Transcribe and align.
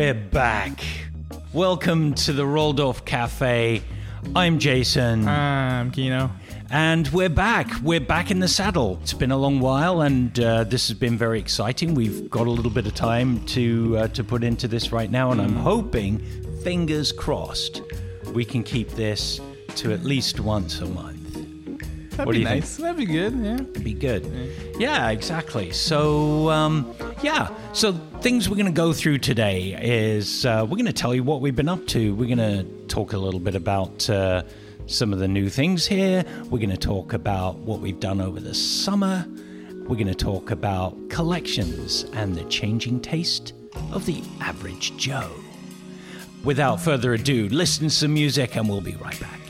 We're 0.00 0.14
back. 0.14 0.80
Welcome 1.52 2.14
to 2.14 2.32
the 2.32 2.44
Roldorf 2.44 3.04
Cafe. 3.04 3.82
I'm 4.34 4.58
Jason, 4.58 5.28
I'm 5.28 5.90
Kino. 5.90 6.30
and 6.70 7.06
we're 7.08 7.28
back. 7.28 7.68
We're 7.82 8.00
back 8.00 8.30
in 8.30 8.40
the 8.40 8.48
saddle. 8.48 8.98
It's 9.02 9.12
been 9.12 9.30
a 9.30 9.36
long 9.36 9.60
while, 9.60 10.00
and 10.00 10.40
uh, 10.40 10.64
this 10.64 10.88
has 10.88 10.96
been 10.98 11.18
very 11.18 11.38
exciting. 11.38 11.92
We've 11.94 12.30
got 12.30 12.46
a 12.46 12.50
little 12.50 12.70
bit 12.70 12.86
of 12.86 12.94
time 12.94 13.44
to 13.48 13.98
uh, 13.98 14.08
to 14.08 14.24
put 14.24 14.42
into 14.42 14.68
this 14.68 14.90
right 14.90 15.10
now, 15.10 15.32
and 15.32 15.40
I'm 15.42 15.54
hoping, 15.56 16.20
fingers 16.64 17.12
crossed, 17.12 17.82
we 18.32 18.46
can 18.46 18.62
keep 18.62 18.88
this 18.92 19.38
to 19.76 19.92
at 19.92 20.02
least 20.02 20.40
once 20.40 20.80
a 20.80 20.86
month. 20.86 21.18
That'd 22.12 22.26
What 22.26 22.32
do 22.32 22.38
be 22.38 22.38
you 22.38 22.46
think? 22.46 22.60
nice. 22.62 22.76
That'd 22.78 22.96
be 22.96 23.04
good. 23.04 23.34
Yeah. 23.34 23.54
It'd 23.56 23.84
be 23.84 23.92
good. 23.92 24.24
Yeah, 24.78 25.10
exactly. 25.10 25.72
So, 25.72 26.48
um, 26.48 26.94
yeah. 27.22 27.54
So, 27.72 27.92
things 28.20 28.48
we're 28.48 28.56
going 28.56 28.66
to 28.66 28.72
go 28.72 28.92
through 28.92 29.18
today 29.18 29.78
is 29.80 30.44
uh, 30.44 30.66
we're 30.68 30.76
going 30.76 30.86
to 30.86 30.92
tell 30.92 31.14
you 31.14 31.22
what 31.22 31.40
we've 31.40 31.54
been 31.54 31.68
up 31.68 31.86
to. 31.88 32.14
We're 32.14 32.34
going 32.34 32.38
to 32.38 32.64
talk 32.86 33.12
a 33.12 33.18
little 33.18 33.40
bit 33.40 33.54
about 33.54 34.08
uh, 34.08 34.42
some 34.86 35.12
of 35.12 35.18
the 35.18 35.28
new 35.28 35.48
things 35.48 35.86
here. 35.86 36.24
We're 36.44 36.58
going 36.58 36.70
to 36.70 36.76
talk 36.76 37.12
about 37.12 37.56
what 37.58 37.80
we've 37.80 38.00
done 38.00 38.20
over 38.20 38.40
the 38.40 38.54
summer. 38.54 39.26
We're 39.90 39.96
going 39.96 40.06
to 40.06 40.14
talk 40.14 40.50
about 40.50 40.96
collections 41.08 42.04
and 42.12 42.34
the 42.34 42.44
changing 42.44 43.00
taste 43.00 43.52
of 43.92 44.06
the 44.06 44.22
average 44.40 44.96
Joe. 44.96 45.30
Without 46.44 46.80
further 46.80 47.14
ado, 47.14 47.48
listen 47.48 47.88
to 47.88 47.90
some 47.90 48.14
music 48.14 48.56
and 48.56 48.68
we'll 48.68 48.80
be 48.80 48.94
right 48.96 49.18
back. 49.20 49.40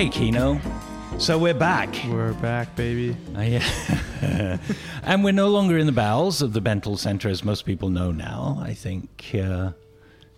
Okay, 0.00 0.08
Kino. 0.08 0.58
So 1.18 1.36
we're 1.36 1.52
back. 1.52 1.94
We're 2.08 2.32
back, 2.32 2.74
baby. 2.74 3.14
Uh, 3.36 3.40
yeah. 3.42 4.56
and 5.02 5.22
we're 5.22 5.34
no 5.34 5.48
longer 5.48 5.76
in 5.76 5.84
the 5.84 5.92
bowels 5.92 6.40
of 6.40 6.54
the 6.54 6.60
Bentall 6.62 6.96
Center, 6.96 7.28
as 7.28 7.44
most 7.44 7.66
people 7.66 7.90
know 7.90 8.10
now. 8.10 8.58
I 8.62 8.72
think. 8.72 9.32
Uh, 9.34 9.72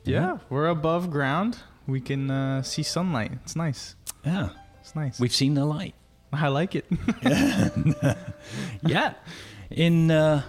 Yeah, 0.02 0.38
we're 0.50 0.66
above 0.66 1.10
ground. 1.10 1.58
We 1.86 2.00
can 2.00 2.28
uh, 2.28 2.62
see 2.64 2.83
sunlight. 2.83 3.30
It's 3.44 3.55
nice. 3.55 3.94
yeah, 4.27 4.48
It's 4.80 4.96
nice. 4.96 5.20
we've 5.20 5.33
seen 5.33 5.55
the 5.55 5.64
light. 5.64 5.94
I 6.33 6.48
like 6.48 6.74
it. 6.74 6.86
Yeah. 8.84 9.14
In 9.70 10.10
uh, 10.10 10.42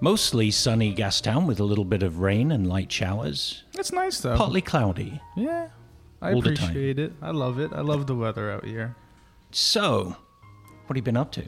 mostly 0.00 0.50
sunny 0.50 0.94
Gastown 0.94 1.46
with 1.46 1.60
a 1.60 1.64
little 1.64 1.84
bit 1.84 2.02
of 2.02 2.20
rain 2.20 2.50
and 2.50 2.66
light 2.66 2.90
showers. 2.90 3.62
it's 3.74 3.92
nice 3.92 4.20
though. 4.20 4.38
Partly 4.38 4.62
cloudy. 4.62 5.20
Yeah. 5.36 5.68
I 6.24 6.32
All 6.32 6.40
the 6.40 6.54
time. 6.54 6.70
appreciate 6.70 6.98
it. 6.98 7.12
I 7.20 7.30
love 7.30 7.58
it. 7.60 7.72
I 7.72 7.80
love 7.82 8.06
the 8.06 8.14
weather 8.14 8.50
out 8.50 8.64
here. 8.64 8.96
So, 9.50 10.16
what 10.86 10.88
have 10.88 10.96
you 10.96 11.02
been 11.02 11.16
up 11.16 11.30
to? 11.32 11.44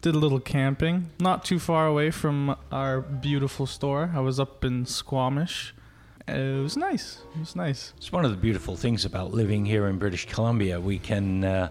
Did 0.00 0.14
a 0.14 0.18
little 0.18 0.38
camping, 0.38 1.10
not 1.18 1.44
too 1.44 1.58
far 1.58 1.86
away 1.86 2.10
from 2.10 2.54
our 2.70 3.00
beautiful 3.00 3.66
store. 3.66 4.12
I 4.14 4.20
was 4.20 4.38
up 4.38 4.64
in 4.64 4.86
Squamish. 4.86 5.74
It 6.28 6.62
was 6.62 6.76
nice. 6.76 7.22
It 7.34 7.40
was 7.40 7.56
nice. 7.56 7.94
It's 7.96 8.12
one 8.12 8.24
of 8.24 8.30
the 8.30 8.36
beautiful 8.36 8.76
things 8.76 9.04
about 9.04 9.32
living 9.32 9.64
here 9.64 9.86
in 9.88 9.98
British 9.98 10.26
Columbia. 10.26 10.78
We 10.78 10.98
can 10.98 11.42
uh, 11.42 11.70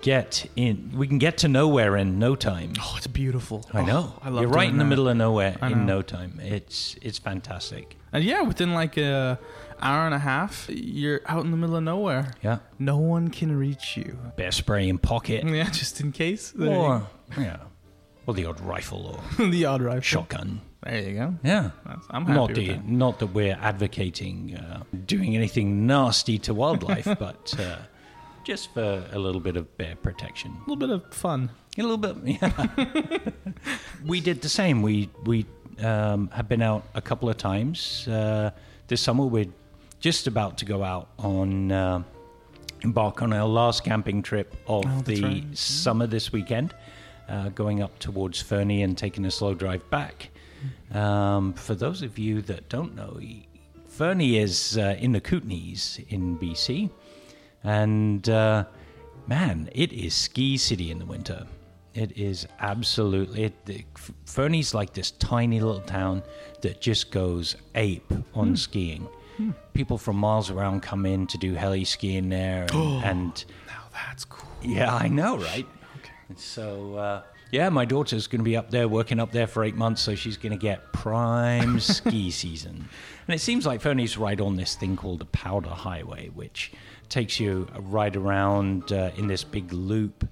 get 0.00 0.46
in. 0.56 0.92
We 0.94 1.06
can 1.06 1.18
get 1.18 1.38
to 1.38 1.48
nowhere 1.48 1.96
in 1.96 2.18
no 2.18 2.34
time. 2.36 2.72
Oh, 2.80 2.94
it's 2.96 3.06
beautiful. 3.06 3.64
I 3.72 3.80
Oh, 3.80 3.84
know. 3.84 4.12
I 4.22 4.28
love 4.28 4.38
it. 4.38 4.40
You're 4.42 4.50
right 4.50 4.68
in 4.68 4.78
the 4.78 4.84
that. 4.84 4.88
middle 4.90 5.08
of 5.08 5.16
nowhere 5.16 5.56
in 5.62 5.86
no 5.86 6.02
time. 6.02 6.40
It's 6.42 6.96
it's 7.02 7.18
fantastic. 7.18 7.96
And 8.12 8.22
yeah, 8.24 8.42
within 8.42 8.74
like 8.74 8.96
a 8.96 9.38
hour 9.80 10.04
and 10.06 10.14
a 10.14 10.18
half, 10.18 10.66
you're 10.70 11.20
out 11.26 11.44
in 11.44 11.50
the 11.50 11.56
middle 11.56 11.76
of 11.76 11.82
nowhere. 11.82 12.34
Yeah. 12.42 12.58
No 12.78 12.96
one 12.98 13.28
can 13.28 13.56
reach 13.56 13.96
you. 13.96 14.18
Bear 14.36 14.52
spray 14.52 14.88
in 14.88 14.98
pocket. 14.98 15.44
Yeah, 15.44 15.64
just 15.70 16.00
in 16.00 16.12
case. 16.12 16.52
There 16.52 16.70
or 16.74 17.06
yeah. 17.36 17.56
Or 18.26 18.34
the 18.34 18.46
odd 18.46 18.60
rifle 18.60 19.20
or 19.38 19.46
the 19.50 19.64
odd 19.64 19.82
rifle. 19.82 20.00
shotgun. 20.02 20.60
There 20.84 21.00
you 21.00 21.14
go. 21.16 21.34
Yeah. 21.44 21.70
That's, 21.86 22.06
I'm 22.10 22.24
happy 22.26 22.34
Not 22.38 22.48
with 22.48 22.56
the, 22.56 22.68
that. 22.68 22.88
not 22.88 23.18
that 23.20 23.26
we're 23.28 23.56
advocating 23.60 24.56
uh, 24.56 24.82
doing 25.06 25.34
anything 25.36 25.86
nasty 25.86 26.38
to 26.38 26.54
wildlife, 26.54 27.04
but 27.18 27.54
uh, 27.58 27.76
just 28.44 28.72
for 28.74 29.04
a 29.12 29.18
little 29.18 29.40
bit 29.40 29.56
of 29.56 29.76
bear 29.78 29.96
protection. 29.96 30.52
A 30.66 30.70
little 30.70 30.76
bit 30.76 30.90
of 30.90 31.14
fun. 31.14 31.50
A 31.78 31.82
little 31.82 31.96
bit, 31.96 32.16
yeah. 32.42 33.18
we 34.04 34.20
did 34.20 34.42
the 34.42 34.48
same. 34.48 34.82
We 34.82 35.08
we 35.24 35.46
um, 35.80 36.28
have 36.28 36.48
been 36.48 36.62
out 36.62 36.84
a 36.94 37.00
couple 37.00 37.28
of 37.30 37.36
times 37.38 38.06
uh, 38.08 38.50
this 38.88 39.00
summer. 39.00 39.24
We're 39.24 39.46
just 40.00 40.26
about 40.26 40.58
to 40.58 40.64
go 40.64 40.82
out 40.82 41.08
on 41.18 41.72
uh, 41.72 42.02
embark 42.82 43.22
on 43.22 43.32
our 43.32 43.46
last 43.48 43.84
camping 43.84 44.22
trip 44.22 44.54
of 44.66 44.84
Oh, 44.86 45.00
the 45.02 45.22
right. 45.22 45.56
summer 45.58 46.06
this 46.06 46.30
weekend, 46.32 46.74
uh, 47.28 47.48
going 47.50 47.80
up 47.82 47.98
towards 47.98 48.42
Fernie 48.42 48.82
and 48.82 48.98
taking 48.98 49.24
a 49.24 49.30
slow 49.30 49.54
drive 49.54 49.88
back. 49.90 50.28
Um, 50.92 51.54
for 51.54 51.74
those 51.74 52.02
of 52.02 52.18
you 52.18 52.42
that 52.42 52.68
don't 52.68 52.94
know, 52.94 53.18
Fernie 53.88 54.36
is 54.38 54.76
uh, 54.76 54.96
in 54.98 55.12
the 55.12 55.20
Kootenays 55.20 56.04
in 56.10 56.38
BC, 56.38 56.90
and 57.64 58.28
uh, 58.28 58.64
man, 59.26 59.68
it 59.72 59.92
is 59.92 60.14
ski 60.14 60.56
city 60.56 60.90
in 60.90 60.98
the 60.98 61.06
winter. 61.06 61.46
It 61.94 62.16
is 62.16 62.46
absolutely. 62.60 63.44
It, 63.44 63.66
the, 63.66 63.84
Fernie's 64.24 64.72
like 64.72 64.94
this 64.94 65.10
tiny 65.12 65.60
little 65.60 65.82
town 65.82 66.22
that 66.62 66.80
just 66.80 67.10
goes 67.10 67.56
ape 67.74 68.10
on 68.34 68.56
skiing. 68.56 69.06
People 69.74 69.98
from 69.98 70.16
miles 70.16 70.50
around 70.50 70.82
come 70.82 71.04
in 71.06 71.26
to 71.26 71.38
do 71.38 71.54
heli 71.54 71.84
skiing 71.84 72.28
there, 72.28 72.66
and, 72.72 73.04
and 73.04 73.44
Now 73.66 73.82
that's 73.92 74.24
cool. 74.24 74.48
yeah, 74.62 74.94
I 74.94 75.08
know, 75.08 75.36
right? 75.38 75.66
And 76.28 76.38
So, 76.38 76.94
uh, 76.96 77.22
yeah, 77.50 77.68
my 77.68 77.84
daughter's 77.84 78.26
going 78.26 78.38
to 78.40 78.44
be 78.44 78.56
up 78.56 78.70
there, 78.70 78.88
working 78.88 79.18
up 79.20 79.32
there 79.32 79.46
for 79.46 79.64
eight 79.64 79.74
months, 79.74 80.00
so 80.00 80.14
she's 80.14 80.36
going 80.36 80.52
to 80.52 80.58
get 80.58 80.92
prime 80.92 81.80
ski 81.94 82.30
season. 82.30 82.88
And 83.26 83.34
it 83.34 83.40
seems 83.40 83.66
like 83.66 83.80
Fernie's 83.80 84.16
right 84.16 84.40
on 84.40 84.56
this 84.56 84.74
thing 84.76 84.96
called 84.96 85.18
the 85.18 85.26
Powder 85.26 85.70
Highway, 85.70 86.28
which 86.28 86.72
takes 87.12 87.38
you 87.38 87.68
right 87.80 88.16
around 88.16 88.90
uh, 88.90 89.10
in 89.16 89.26
this 89.26 89.44
big 89.44 89.70
loop 89.72 90.26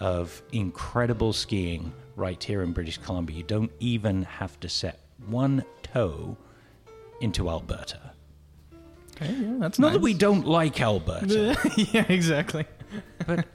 of 0.00 0.42
incredible 0.52 1.32
skiing 1.32 1.92
right 2.16 2.42
here 2.42 2.62
in 2.62 2.72
British 2.72 2.98
Columbia. 2.98 3.36
You 3.36 3.42
don't 3.44 3.70
even 3.78 4.24
have 4.24 4.58
to 4.60 4.68
set 4.68 4.98
one 5.28 5.64
toe 5.84 6.36
into 7.20 7.48
Alberta. 7.48 8.00
Okay, 9.16 9.32
yeah, 9.32 9.54
that's 9.60 9.78
Not 9.78 9.88
nice. 9.88 9.92
that 9.94 10.02
we 10.02 10.12
don't 10.12 10.44
like 10.44 10.80
Alberta. 10.80 11.56
yeah, 11.76 12.04
exactly. 12.08 12.66
but 13.28 13.46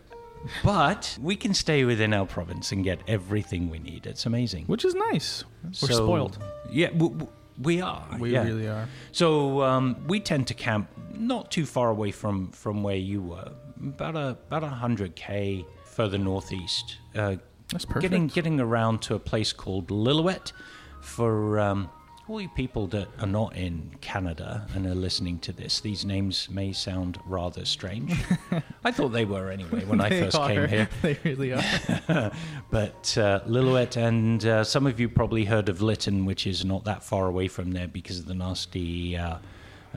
but 0.63 1.17
we 1.21 1.35
can 1.35 1.53
stay 1.53 1.83
within 1.83 2.13
our 2.13 2.25
province 2.25 2.71
and 2.71 2.81
get 2.81 2.99
everything 3.09 3.69
we 3.69 3.79
need. 3.79 4.05
It's 4.05 4.25
amazing. 4.25 4.63
Which 4.67 4.85
is 4.85 4.95
nice. 4.95 5.43
We're 5.65 5.73
So- 5.89 5.95
spoiled. 6.05 6.37
Yeah, 6.71 6.87
w- 6.91 7.11
w- 7.11 7.31
we 7.61 7.81
are. 7.81 8.07
We 8.19 8.31
yeah. 8.31 8.43
really 8.43 8.67
are. 8.67 8.87
So 9.11 9.61
um, 9.61 9.97
we 10.07 10.19
tend 10.19 10.47
to 10.47 10.53
camp 10.53 10.89
not 11.13 11.51
too 11.51 11.65
far 11.65 11.89
away 11.89 12.11
from 12.11 12.51
from 12.51 12.83
where 12.83 12.95
you 12.95 13.21
were, 13.21 13.51
about 13.81 14.15
a 14.15 14.37
about 14.47 14.63
a 14.63 14.69
hundred 14.69 15.15
k 15.15 15.65
further 15.85 16.17
northeast. 16.17 16.97
Uh, 17.15 17.35
That's 17.71 17.85
perfect. 17.85 18.01
Getting 18.01 18.27
getting 18.27 18.59
around 18.59 19.01
to 19.03 19.15
a 19.15 19.19
place 19.19 19.51
called 19.53 19.87
Lillooet 19.87 20.53
for 21.01 21.59
um, 21.59 21.89
all 22.29 22.39
you 22.39 22.49
people 22.49 22.85
that 22.87 23.07
are 23.19 23.27
not 23.27 23.55
in 23.55 23.89
Canada 24.01 24.67
and 24.75 24.85
are 24.85 24.95
listening 24.95 25.39
to 25.39 25.51
this. 25.51 25.79
These 25.79 26.05
names 26.05 26.47
may 26.49 26.71
sound 26.71 27.17
rather 27.25 27.65
strange. 27.65 28.13
I 28.83 28.91
thought 28.91 29.09
they 29.09 29.25
were 29.25 29.49
anyway 29.49 29.83
when 29.85 29.99
I 29.99 30.09
first 30.09 30.37
came 30.37 30.67
here. 30.67 30.89
They 31.01 31.17
really 31.23 31.53
are. 31.53 31.63
but 32.69 33.17
uh, 33.17 33.39
Lillooet, 33.47 33.97
and 33.97 34.45
uh, 34.45 34.63
some 34.63 34.85
of 34.85 34.99
you 34.99 35.09
probably 35.09 35.45
heard 35.45 35.69
of 35.69 35.81
Lytton, 35.81 36.25
which 36.25 36.45
is 36.45 36.63
not 36.63 36.83
that 36.85 37.03
far 37.03 37.25
away 37.25 37.47
from 37.47 37.71
there 37.71 37.87
because 37.87 38.19
of 38.19 38.25
the 38.25 38.35
nasty, 38.35 39.17
uh, 39.17 39.37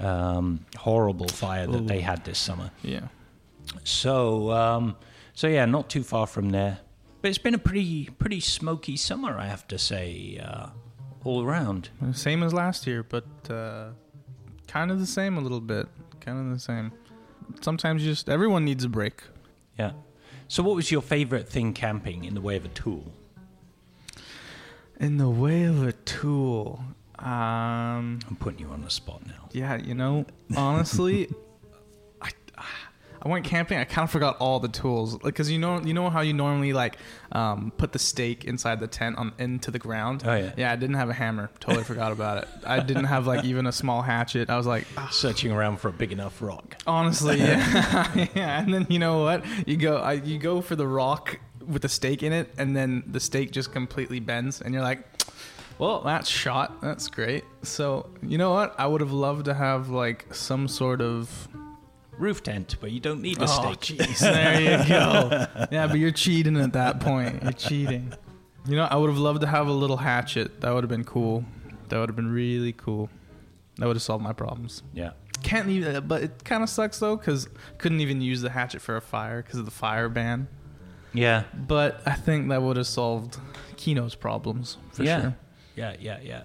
um, 0.00 0.64
horrible 0.76 1.28
fire 1.28 1.66
that 1.66 1.86
they 1.86 2.00
had 2.00 2.24
this 2.24 2.38
summer. 2.38 2.70
yeah. 2.82 3.08
So, 3.84 4.50
um, 4.50 4.96
so 5.34 5.48
yeah, 5.48 5.66
not 5.66 5.88
too 5.90 6.02
far 6.02 6.26
from 6.26 6.50
there. 6.50 6.78
But 7.20 7.28
it's 7.28 7.38
been 7.38 7.54
a 7.54 7.58
pretty, 7.58 8.06
pretty 8.18 8.40
smoky 8.40 8.96
summer, 8.96 9.38
I 9.38 9.46
have 9.46 9.68
to 9.68 9.78
say, 9.78 10.40
uh, 10.42 10.70
all 11.24 11.44
around. 11.44 11.90
Same 12.12 12.42
as 12.42 12.52
last 12.52 12.86
year, 12.86 13.02
but 13.02 13.24
uh, 13.50 13.90
kind 14.66 14.90
of 14.90 14.98
the 15.00 15.06
same 15.06 15.36
a 15.36 15.40
little 15.40 15.60
bit. 15.60 15.86
Kind 16.20 16.38
of 16.38 16.52
the 16.52 16.60
same. 16.60 16.92
Sometimes 17.60 18.04
you 18.04 18.12
just 18.12 18.28
everyone 18.28 18.64
needs 18.64 18.84
a 18.84 18.88
break. 18.88 19.22
Yeah. 19.78 19.92
So, 20.48 20.62
what 20.62 20.76
was 20.76 20.90
your 20.90 21.02
favorite 21.02 21.48
thing 21.48 21.72
camping 21.72 22.24
in 22.24 22.34
the 22.34 22.40
way 22.40 22.56
of 22.56 22.64
a 22.64 22.68
tool? 22.68 23.12
In 25.00 25.16
the 25.16 25.28
way 25.28 25.64
of 25.64 25.82
a 25.82 25.92
tool, 25.92 26.80
um, 27.18 28.20
I'm 28.28 28.36
putting 28.38 28.60
you 28.60 28.68
on 28.68 28.82
the 28.82 28.90
spot 28.90 29.26
now. 29.26 29.48
yeah, 29.52 29.76
you 29.76 29.94
know, 29.94 30.26
honestly, 30.56 31.28
I 33.24 33.28
went 33.28 33.44
camping. 33.44 33.78
I 33.78 33.84
kind 33.84 34.04
of 34.04 34.10
forgot 34.10 34.36
all 34.38 34.58
the 34.58 34.68
tools, 34.68 35.14
like 35.14 35.22
because 35.22 35.48
you 35.48 35.58
know 35.58 35.80
you 35.80 35.94
know 35.94 36.10
how 36.10 36.22
you 36.22 36.32
normally 36.32 36.72
like 36.72 36.96
um, 37.30 37.72
put 37.76 37.92
the 37.92 37.98
stake 38.00 38.44
inside 38.44 38.80
the 38.80 38.88
tent 38.88 39.16
on 39.16 39.32
into 39.38 39.70
the 39.70 39.78
ground. 39.78 40.24
Oh, 40.26 40.34
yeah. 40.34 40.52
Yeah, 40.56 40.72
I 40.72 40.76
didn't 40.76 40.96
have 40.96 41.08
a 41.08 41.12
hammer. 41.14 41.48
Totally 41.60 41.84
forgot 41.84 42.10
about 42.10 42.42
it. 42.42 42.48
I 42.66 42.80
didn't 42.80 43.04
have 43.04 43.28
like 43.28 43.44
even 43.44 43.66
a 43.66 43.72
small 43.72 44.02
hatchet. 44.02 44.50
I 44.50 44.56
was 44.56 44.66
like, 44.66 44.86
ah, 44.96 45.08
Searching 45.12 45.52
around 45.52 45.76
for 45.78 45.88
a 45.88 45.92
big 45.92 46.10
enough 46.10 46.42
rock. 46.42 46.76
honestly, 46.86 47.38
yeah. 47.38 48.26
yeah. 48.34 48.60
And 48.60 48.74
then 48.74 48.86
you 48.90 48.98
know 48.98 49.22
what? 49.22 49.44
You 49.68 49.76
go 49.76 49.98
I, 49.98 50.14
you 50.14 50.38
go 50.38 50.60
for 50.60 50.74
the 50.74 50.86
rock 50.86 51.38
with 51.64 51.82
the 51.82 51.88
stake 51.88 52.24
in 52.24 52.32
it, 52.32 52.52
and 52.58 52.76
then 52.76 53.04
the 53.06 53.20
stake 53.20 53.52
just 53.52 53.72
completely 53.72 54.18
bends, 54.20 54.60
and 54.60 54.74
you're 54.74 54.82
like. 54.82 55.06
Well, 55.78 56.02
that's 56.02 56.28
shot. 56.28 56.80
That's 56.80 57.08
great. 57.08 57.42
So, 57.62 58.08
you 58.22 58.38
know 58.38 58.52
what? 58.52 58.78
I 58.78 58.86
would 58.86 59.00
have 59.00 59.10
loved 59.10 59.46
to 59.46 59.54
have 59.54 59.88
like 59.88 60.32
some 60.32 60.68
sort 60.68 61.00
of 61.00 61.48
Roof 62.18 62.42
tent, 62.42 62.76
but 62.80 62.90
you 62.92 63.00
don't 63.00 63.22
need 63.22 63.38
a 63.38 63.44
Oh, 63.44 63.46
stake. 63.74 63.98
jeez. 63.98 64.20
There 64.20 64.60
you 64.60 64.88
go. 64.88 65.46
yeah, 65.72 65.86
but 65.86 65.98
you're 65.98 66.10
cheating 66.10 66.56
at 66.58 66.72
that 66.74 67.00
point. 67.00 67.42
You're 67.42 67.52
cheating. 67.52 68.12
You 68.66 68.76
know, 68.76 68.84
I 68.84 68.96
would 68.96 69.08
have 69.10 69.18
loved 69.18 69.40
to 69.40 69.46
have 69.46 69.66
a 69.66 69.72
little 69.72 69.96
hatchet. 69.96 70.60
That 70.60 70.72
would 70.74 70.84
have 70.84 70.90
been 70.90 71.04
cool. 71.04 71.44
That 71.88 71.98
would 71.98 72.08
have 72.08 72.16
been 72.16 72.30
really 72.32 72.72
cool. 72.72 73.10
That 73.78 73.86
would 73.86 73.96
have 73.96 74.02
solved 74.02 74.22
my 74.22 74.32
problems. 74.32 74.82
Yeah. 74.92 75.12
Can't 75.42 75.68
even, 75.68 75.96
uh, 75.96 76.00
but 76.00 76.22
it 76.22 76.44
kind 76.44 76.62
of 76.62 76.68
sucks 76.68 76.98
though, 77.00 77.16
because 77.16 77.48
couldn't 77.78 78.00
even 78.00 78.20
use 78.20 78.42
the 78.42 78.50
hatchet 78.50 78.80
for 78.80 78.96
a 78.96 79.00
fire 79.00 79.42
because 79.42 79.58
of 79.58 79.64
the 79.64 79.72
fire 79.72 80.08
ban. 80.08 80.46
Yeah. 81.12 81.44
But 81.54 82.00
I 82.06 82.12
think 82.12 82.48
that 82.50 82.62
would 82.62 82.76
have 82.76 82.86
solved 82.86 83.38
Kino's 83.76 84.14
problems 84.14 84.76
for 84.92 85.02
yeah. 85.02 85.20
sure. 85.20 85.36
Yeah, 85.74 85.96
yeah, 85.98 86.18
yeah. 86.22 86.42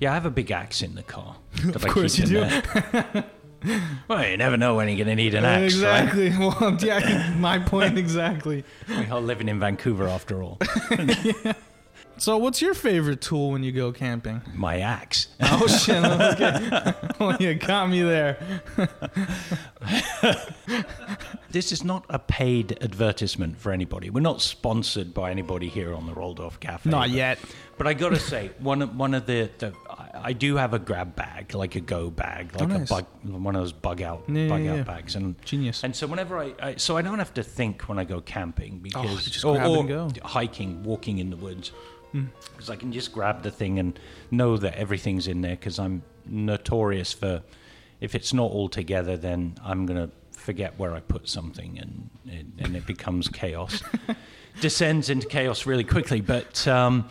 Yeah, 0.00 0.10
I 0.10 0.14
have 0.14 0.26
a 0.26 0.30
big 0.30 0.50
axe 0.50 0.82
in 0.82 0.94
the 0.96 1.02
car. 1.02 1.36
Of 1.74 1.86
course 1.86 2.18
you 2.18 2.26
there. 2.26 3.24
well, 4.08 4.28
you 4.28 4.36
never 4.36 4.56
know 4.56 4.74
when 4.74 4.88
you're 4.88 5.04
going 5.04 5.16
to 5.16 5.22
need 5.22 5.34
an 5.34 5.44
axe, 5.44 5.74
exactly. 5.74 6.30
Well, 6.38 6.76
yeah, 6.80 7.34
my 7.38 7.58
point 7.58 7.98
exactly. 7.98 8.64
We're 8.88 9.12
all 9.12 9.22
living 9.22 9.48
in 9.48 9.60
Vancouver 9.60 10.08
after 10.08 10.42
all. 10.42 10.58
So, 12.16 12.38
what's 12.38 12.62
your 12.62 12.74
favorite 12.74 13.20
tool 13.20 13.50
when 13.50 13.64
you 13.64 13.72
go 13.72 13.90
camping? 13.90 14.40
My 14.54 14.78
axe. 14.78 15.26
Oh 15.40 15.66
shit! 15.66 15.96
Okay. 16.04 16.94
well, 17.18 17.36
you 17.40 17.54
got 17.54 17.90
me 17.90 18.02
there. 18.02 18.38
This 21.50 21.72
is 21.72 21.84
not 21.84 22.04
a 22.08 22.18
paid 22.20 22.78
advertisement 22.82 23.58
for 23.58 23.72
anybody. 23.72 24.10
We're 24.10 24.20
not 24.20 24.42
sponsored 24.42 25.12
by 25.12 25.32
anybody 25.32 25.68
here 25.68 25.92
on 25.92 26.06
the 26.06 26.12
Roldorf 26.12 26.60
Cafe. 26.60 26.88
Not 26.88 27.08
but- 27.08 27.10
yet. 27.10 27.38
But 27.76 27.88
I 27.88 27.94
gotta 27.94 28.20
say, 28.20 28.52
one 28.60 28.82
of 28.82 28.96
one 28.96 29.14
of 29.14 29.26
the, 29.26 29.50
the 29.58 29.72
I, 30.22 30.32
do 30.32 30.56
have 30.56 30.74
a 30.74 30.78
grab 30.78 31.16
bag, 31.16 31.54
like 31.54 31.74
a 31.74 31.80
go 31.80 32.10
bag, 32.10 32.52
like 32.54 32.62
Oh, 32.62 32.66
nice. 32.78 32.90
a 32.90 32.94
bug, 32.94 33.06
one 33.24 33.54
of 33.56 33.62
those 33.62 33.72
bug 33.72 34.00
out 34.02 34.24
Yeah, 34.28 34.48
bug 34.48 34.62
yeah, 34.62 34.70
out 34.72 34.76
yeah. 34.78 34.82
bags, 34.82 35.14
and 35.16 35.40
Genius. 35.44 35.82
And 35.84 35.94
so 35.94 36.06
whenever 36.06 36.38
I, 36.38 36.54
I 36.60 36.76
so 36.76 36.96
I 36.96 37.02
don't 37.02 37.18
have 37.18 37.34
to 37.34 37.42
think 37.42 37.82
when 37.88 37.98
I 37.98 38.04
go 38.04 38.20
camping 38.20 38.78
because 38.78 39.04
Oh, 39.10 39.16
just 39.30 39.44
or, 39.44 39.60
or. 39.60 39.82
Hmm. 39.84 40.08
hiking, 40.24 40.82
walking 40.84 41.18
in 41.18 41.30
the 41.30 41.36
woods, 41.36 41.72
because 42.12 42.70
I 42.70 42.76
can 42.76 42.92
just 42.92 43.12
grab 43.12 43.42
the 43.42 43.50
thing 43.50 43.78
and 43.78 43.98
know 44.30 44.56
that 44.56 44.74
everything's 44.76 45.26
in 45.26 45.40
there. 45.40 45.56
Because 45.56 45.78
I'm 45.78 46.02
notorious 46.26 47.12
for 47.12 47.42
if 48.00 48.14
it's 48.14 48.32
not 48.32 48.50
all 48.50 48.68
together, 48.68 49.16
then 49.16 49.56
I'm 49.64 49.84
gonna 49.86 50.10
forget 50.30 50.78
where 50.78 50.94
I 50.94 51.00
put 51.00 51.28
something, 51.28 51.78
and 51.78 52.10
it, 52.26 52.46
and 52.58 52.76
it 52.76 52.86
becomes 52.86 53.28
chaos. 53.28 53.82
Descends 54.60 55.10
into 55.10 55.26
chaos 55.26 55.66
really 55.66 55.84
quickly, 55.84 56.20
but. 56.20 56.66
Um, 56.68 57.08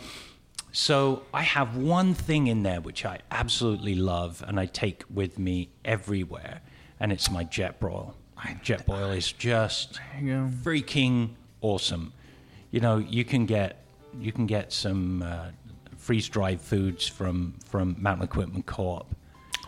so 0.76 1.22
I 1.32 1.42
have 1.42 1.76
one 1.76 2.14
thing 2.14 2.48
in 2.48 2.62
there 2.64 2.80
which 2.80 3.04
I 3.06 3.20
absolutely 3.30 3.94
love 3.94 4.42
and 4.46 4.58
I 4.58 4.66
take 4.66 5.04
with 5.08 5.38
me 5.38 5.70
everywhere, 5.84 6.60
and 7.00 7.12
it's 7.12 7.30
my 7.30 7.44
Jetboil. 7.44 8.14
Jet 8.62 8.84
boil 8.84 9.10
is 9.12 9.32
just 9.32 9.94
There 10.12 10.20
you 10.22 10.34
go. 10.34 10.50
freaking 10.70 11.30
awesome. 11.62 12.12
You 12.70 12.80
know, 12.80 12.98
you 12.98 13.24
can 13.24 13.46
get 13.46 13.84
you 14.20 14.32
can 14.32 14.46
get 14.46 14.72
some 14.72 15.22
uh, 15.22 15.46
freeze 15.96 16.28
dried 16.28 16.60
foods 16.60 17.06
from 17.06 17.54
from 17.64 17.96
Mountain 17.98 18.24
Equipment 18.24 18.66
Co-op 18.66 19.14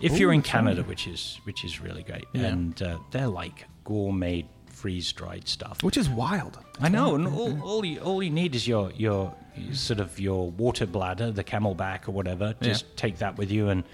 if 0.03 0.19
you're 0.19 0.33
in. 0.33 0.43
Canada, 0.43 0.83
which 0.83 1.07
is 1.07 1.41
which 1.45 1.65
is 1.65 1.81
really 1.81 2.03
great, 2.03 2.27
Yeah. 2.35 2.47
and 2.49 2.83
uh, 2.83 2.99
they're 3.13 3.29
like 3.29 3.65
gourmet 3.85 4.45
freeze 4.77 5.11
dried 5.13 5.49
stuff. 5.49 5.83
Which 5.83 5.97
is 5.97 6.09
wild. 6.09 6.59
I 6.81 6.89
know, 6.89 7.15
and 7.15 7.27
all, 7.27 7.49
mm-hmm. 7.49 7.63
all 7.63 7.85
you 7.85 7.99
all 8.01 8.23
you 8.23 8.31
need 8.31 8.55
is 8.55 8.69
your 8.69 8.93
your 8.93 9.35
sort 9.73 10.01
of 10.01 10.21
your 10.21 10.51
water 10.51 10.87
bladder, 10.87 11.33
the 11.33 11.45
CamelBak 11.45 12.09
or 12.09 12.13
whatever. 12.13 12.55
Just 12.61 12.85
take 12.97 13.19
that 13.19 13.39
with 13.39 13.51
you, 13.51 13.71
and 13.71 13.85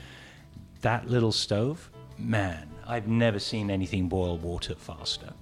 that 0.81 1.09
little 1.09 1.33
stove, 1.33 1.91
man, 2.19 2.69
I've 2.87 3.07
never 3.07 3.39
seen 3.39 3.71
anything 3.71 4.09
boil 4.09 4.39
water 4.39 4.75
faster. 4.75 5.33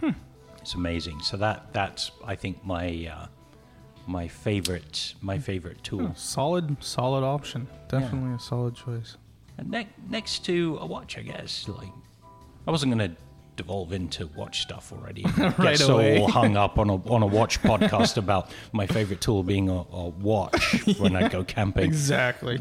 Hmm. 0.00 0.10
It's 0.60 0.74
amazing. 0.74 1.20
So 1.20 1.36
that 1.38 1.72
that's 1.72 2.10
I 2.24 2.34
think 2.34 2.64
my 2.64 3.10
uh, 3.10 3.26
my 4.06 4.28
favorite 4.28 5.14
my 5.22 5.38
favorite 5.38 5.82
tool. 5.82 6.08
Hmm. 6.08 6.14
Solid, 6.14 6.76
solid 6.84 7.24
option. 7.24 7.66
Definitely 7.88 8.34
a 8.34 8.38
solid 8.38 8.74
choice. 8.74 9.16
And 9.56 9.70
ne- 9.70 9.88
next 10.10 10.44
to 10.46 10.78
a 10.80 10.86
watch, 10.86 11.16
I 11.16 11.22
guess. 11.22 11.68
Like, 11.68 11.88
I 12.66 12.70
wasn't 12.70 12.92
going 12.92 13.10
to 13.10 13.16
devolve 13.56 13.92
into 13.92 14.26
watch 14.28 14.62
stuff 14.62 14.92
already. 14.92 15.22
Get 15.36 15.58
Right 15.58 15.78
so 15.78 15.94
away. 15.96 16.20
all 16.20 16.28
hung 16.40 16.56
up 16.56 16.78
on 16.78 16.90
a 16.90 16.94
on 17.10 17.22
a 17.22 17.26
watch 17.26 17.60
podcast 17.62 18.16
about 18.16 18.50
my 18.72 18.86
favorite 18.86 19.20
tool 19.20 19.42
being 19.42 19.68
a, 19.68 19.84
a 19.92 20.08
watch 20.08 20.84
when 20.98 21.16
I 21.16 21.28
go 21.28 21.44
camping. 21.44 21.84
Exactly. 21.84 22.58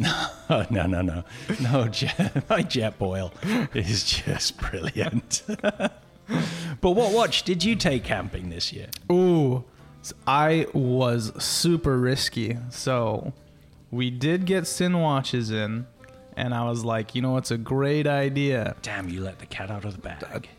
Oh, 0.50 0.66
no, 0.70 0.86
no, 0.86 1.02
no, 1.02 1.24
no. 1.62 1.88
Jet, 1.88 2.48
my 2.50 2.62
jet 2.62 2.98
boil 3.00 3.34
is 3.74 4.04
just 4.04 4.58
brilliant. 4.58 5.44
but 6.82 6.92
what 6.92 7.14
watch 7.14 7.44
did 7.44 7.64
you 7.64 7.76
take 7.76 8.04
camping 8.04 8.50
this 8.50 8.72
year? 8.74 8.88
Ooh, 9.12 9.64
I 10.28 10.68
was 10.74 11.32
super 11.44 11.98
risky. 11.98 12.58
So 12.70 13.34
we 13.92 14.10
did 14.10 14.46
get 14.46 14.68
Sinn 14.68 15.00
watches 15.00 15.52
in, 15.52 15.86
and 16.36 16.54
I 16.54 16.68
was 16.70 16.84
like, 16.86 17.16
you 17.16 17.22
know, 17.22 17.38
it's 17.38 17.52
a 17.52 17.58
great 17.58 18.08
idea. 18.08 18.76
Damn, 18.82 19.10
you 19.10 19.22
let 19.22 19.40
the 19.40 19.46
cat 19.46 19.70
out 19.72 19.86
of 19.86 19.94
the 19.96 20.02
bag. 20.02 20.50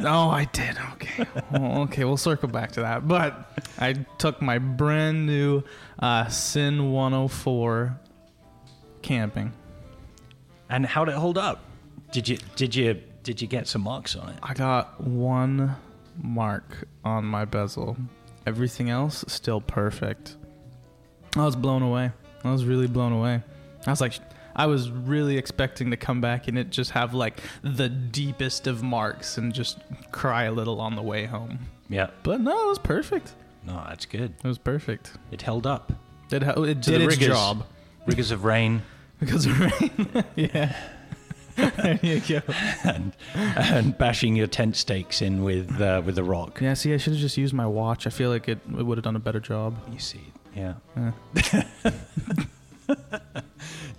Oh, 0.00 0.28
I 0.30 0.44
did. 0.52 0.76
Okay. 0.94 1.26
Well, 1.50 1.82
okay, 1.82 2.04
we'll 2.04 2.16
circle 2.16 2.48
back 2.48 2.72
to 2.72 2.80
that. 2.80 3.06
But 3.06 3.52
I 3.78 3.94
took 4.18 4.42
my 4.42 4.58
brand 4.58 5.26
new 5.26 5.62
uh, 5.98 6.28
Sinn 6.28 6.92
104 6.92 7.98
camping. 9.02 9.52
And 10.68 10.86
how 10.86 11.04
did 11.04 11.12
it 11.12 11.18
hold 11.18 11.38
up? 11.38 11.62
Did 12.12 12.28
you 12.28 12.38
did 12.56 12.74
you 12.74 13.00
did 13.22 13.40
you 13.40 13.48
get 13.48 13.68
some 13.68 13.82
marks 13.82 14.16
on 14.16 14.30
it? 14.30 14.36
I 14.42 14.54
got 14.54 15.00
one 15.00 15.76
mark 16.16 16.88
on 17.04 17.24
my 17.24 17.44
bezel. 17.44 17.96
Everything 18.46 18.90
else 18.90 19.24
still 19.28 19.60
perfect. 19.60 20.36
I 21.36 21.44
was 21.44 21.56
blown 21.56 21.82
away. 21.82 22.12
I 22.44 22.50
was 22.50 22.64
really 22.64 22.86
blown 22.86 23.12
away. 23.12 23.42
I 23.86 23.90
was 23.90 24.00
like, 24.00 24.14
I 24.54 24.66
was 24.66 24.90
really 24.90 25.38
expecting 25.38 25.90
to 25.90 25.96
come 25.96 26.20
back 26.20 26.48
and 26.48 26.58
it 26.58 26.70
just 26.70 26.92
have 26.92 27.14
like 27.14 27.40
the 27.62 27.88
deepest 27.88 28.66
of 28.66 28.82
marks 28.82 29.38
and 29.38 29.52
just 29.52 29.78
cry 30.10 30.44
a 30.44 30.52
little 30.52 30.80
on 30.80 30.96
the 30.96 31.02
way 31.02 31.26
home. 31.26 31.60
Yeah. 31.88 32.10
But 32.22 32.40
no, 32.40 32.66
it 32.66 32.68
was 32.68 32.78
perfect. 32.78 33.34
No, 33.66 33.84
that's 33.88 34.06
good. 34.06 34.34
It 34.42 34.48
was 34.48 34.58
perfect. 34.58 35.12
It 35.30 35.42
held 35.42 35.66
up. 35.66 35.92
It, 36.30 36.42
it 36.42 36.80
did 36.80 37.00
the 37.00 37.04
its 37.04 37.16
rigors. 37.16 37.28
job 37.28 37.64
Rigors 38.06 38.30
of 38.30 38.44
rain 38.44 38.82
because 39.20 39.46
of 39.46 39.60
rain. 39.60 40.24
yeah. 40.36 40.74
there 41.56 42.00
you 42.02 42.20
go. 42.20 42.40
and 42.84 43.12
and 43.34 43.96
bashing 43.98 44.34
your 44.34 44.46
tent 44.46 44.74
stakes 44.74 45.20
in 45.20 45.44
with 45.44 45.80
uh, 45.80 46.02
with 46.04 46.18
a 46.18 46.24
rock. 46.24 46.60
Yeah, 46.60 46.74
see, 46.74 46.94
I 46.94 46.96
should 46.96 47.12
have 47.12 47.20
just 47.20 47.36
used 47.36 47.54
my 47.54 47.66
watch. 47.66 48.06
I 48.06 48.10
feel 48.10 48.30
like 48.30 48.48
it, 48.48 48.58
it 48.66 48.82
would 48.82 48.96
have 48.98 49.04
done 49.04 49.16
a 49.16 49.20
better 49.20 49.40
job. 49.40 49.76
You 49.92 49.98
see, 49.98 50.22
yeah. 50.56 50.74
Yeah. 50.96 51.12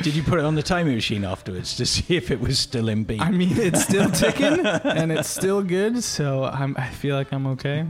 Did 0.03 0.15
you 0.15 0.24
put 0.24 0.38
it 0.38 0.43
on 0.43 0.55
the 0.55 0.62
timing 0.62 0.95
machine 0.95 1.24
afterwards 1.24 1.77
to 1.77 1.86
see 1.86 2.17
if 2.17 2.29
it 2.29 2.41
was 2.41 2.60
still 2.60 2.89
in 2.89 3.05
beat? 3.05 3.22
I 3.22 3.31
mean, 3.31 3.57
it's 3.57 3.83
still 3.83 4.12
ticking 4.12 4.65
and 4.65 5.13
it's 5.13 5.29
still 5.29 5.63
good, 5.63 6.03
so 6.03 6.43
I'm, 6.43 6.75
I 6.77 6.89
feel 6.89 7.15
like 7.15 7.31
I'm 7.31 7.48
okay. 7.48 7.86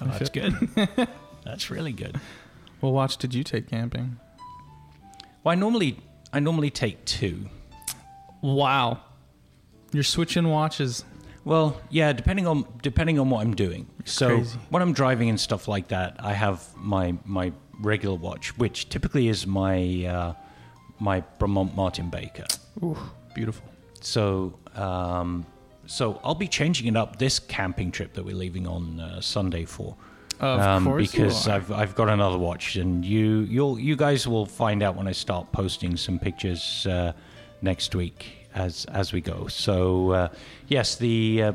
oh, 0.00 0.06
that's 0.06 0.30
good. 0.30 0.54
that's 1.44 1.68
really 1.70 1.92
good. 1.92 2.18
Well, 2.80 2.92
watch 2.92 3.18
did 3.18 3.34
you 3.34 3.44
take 3.44 3.68
camping? 3.68 4.16
Well, 5.44 5.52
I 5.52 5.54
normally 5.54 5.98
I 6.32 6.40
normally 6.40 6.70
take 6.70 7.04
two. 7.04 7.50
Wow. 8.40 9.00
You're 9.92 10.02
switching 10.02 10.48
watches. 10.48 11.04
Well, 11.44 11.78
yeah, 11.90 12.14
depending 12.14 12.46
on 12.46 12.64
depending 12.82 13.18
on 13.18 13.28
what 13.28 13.42
I'm 13.42 13.54
doing. 13.54 13.86
So 14.06 14.36
crazy. 14.36 14.58
when 14.70 14.80
I'm 14.80 14.94
driving 14.94 15.28
and 15.28 15.38
stuff 15.38 15.68
like 15.68 15.88
that, 15.88 16.16
I 16.20 16.32
have 16.32 16.66
my 16.78 17.18
my 17.26 17.52
regular 17.80 18.16
watch, 18.16 18.56
which 18.56 18.88
typically 18.88 19.28
is 19.28 19.46
my 19.46 20.06
uh, 20.06 20.34
my 21.00 21.22
Bremont 21.38 21.74
Martin 21.74 22.10
Baker. 22.10 22.46
Ooh, 22.82 22.96
beautiful. 23.34 23.66
So, 24.00 24.58
um, 24.74 25.46
so 25.86 26.20
I'll 26.22 26.34
be 26.34 26.48
changing 26.48 26.86
it 26.86 26.96
up 26.96 27.18
this 27.18 27.38
camping 27.38 27.90
trip 27.90 28.12
that 28.14 28.24
we're 28.24 28.36
leaving 28.36 28.66
on 28.66 29.00
uh, 29.00 29.20
Sunday 29.20 29.64
for. 29.64 29.96
Of 30.38 30.60
um, 30.60 30.84
course 30.84 31.12
because. 31.12 31.48
I've 31.48 31.70
I've 31.70 31.94
got 31.94 32.08
another 32.08 32.38
watch, 32.38 32.76
and 32.76 33.04
you 33.04 33.40
you'll 33.40 33.78
you 33.78 33.94
guys 33.94 34.26
will 34.26 34.46
find 34.46 34.82
out 34.82 34.96
when 34.96 35.06
I 35.06 35.12
start 35.12 35.52
posting 35.52 35.96
some 35.96 36.18
pictures 36.18 36.86
uh, 36.86 37.12
next 37.60 37.94
week 37.94 38.48
as 38.54 38.86
as 38.86 39.12
we 39.12 39.20
go. 39.20 39.48
So 39.48 40.12
uh, 40.12 40.28
yes, 40.68 40.96
the 40.96 41.42
uh, 41.42 41.52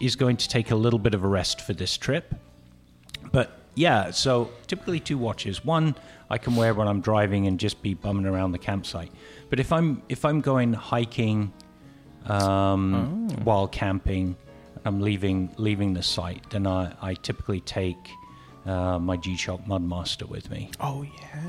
is 0.00 0.16
going 0.16 0.36
to 0.36 0.48
take 0.48 0.70
a 0.70 0.76
little 0.76 0.98
bit 0.98 1.14
of 1.14 1.24
a 1.24 1.28
rest 1.28 1.62
for 1.62 1.72
this 1.72 1.96
trip, 1.96 2.34
but 3.32 3.61
yeah. 3.74 4.10
So 4.10 4.50
typically 4.66 5.00
two 5.00 5.18
watches. 5.18 5.64
One 5.64 5.94
I 6.30 6.38
can 6.38 6.56
wear 6.56 6.74
when 6.74 6.88
I'm 6.88 7.00
driving 7.00 7.46
and 7.46 7.58
just 7.60 7.82
be 7.82 7.94
bumming 7.94 8.26
around 8.26 8.52
the 8.52 8.58
campsite. 8.58 9.12
But 9.50 9.60
if 9.60 9.72
I'm 9.72 10.02
if 10.08 10.24
I'm 10.24 10.40
going 10.40 10.72
hiking 10.72 11.52
um, 12.26 13.28
Oh. 13.30 13.34
while 13.44 13.68
camping, 13.68 14.36
I'm 14.84 15.00
leaving 15.00 15.52
leaving 15.56 15.92
the 15.94 16.02
site, 16.02 16.48
then 16.50 16.66
I, 16.66 16.92
I 17.02 17.14
typically 17.14 17.60
take 17.60 17.96
uh, 18.66 18.98
my 18.98 19.16
G-Shock 19.16 19.64
Mudmaster 19.66 20.28
with 20.28 20.50
me. 20.50 20.70
Oh 20.80 21.02
yeah. 21.02 21.40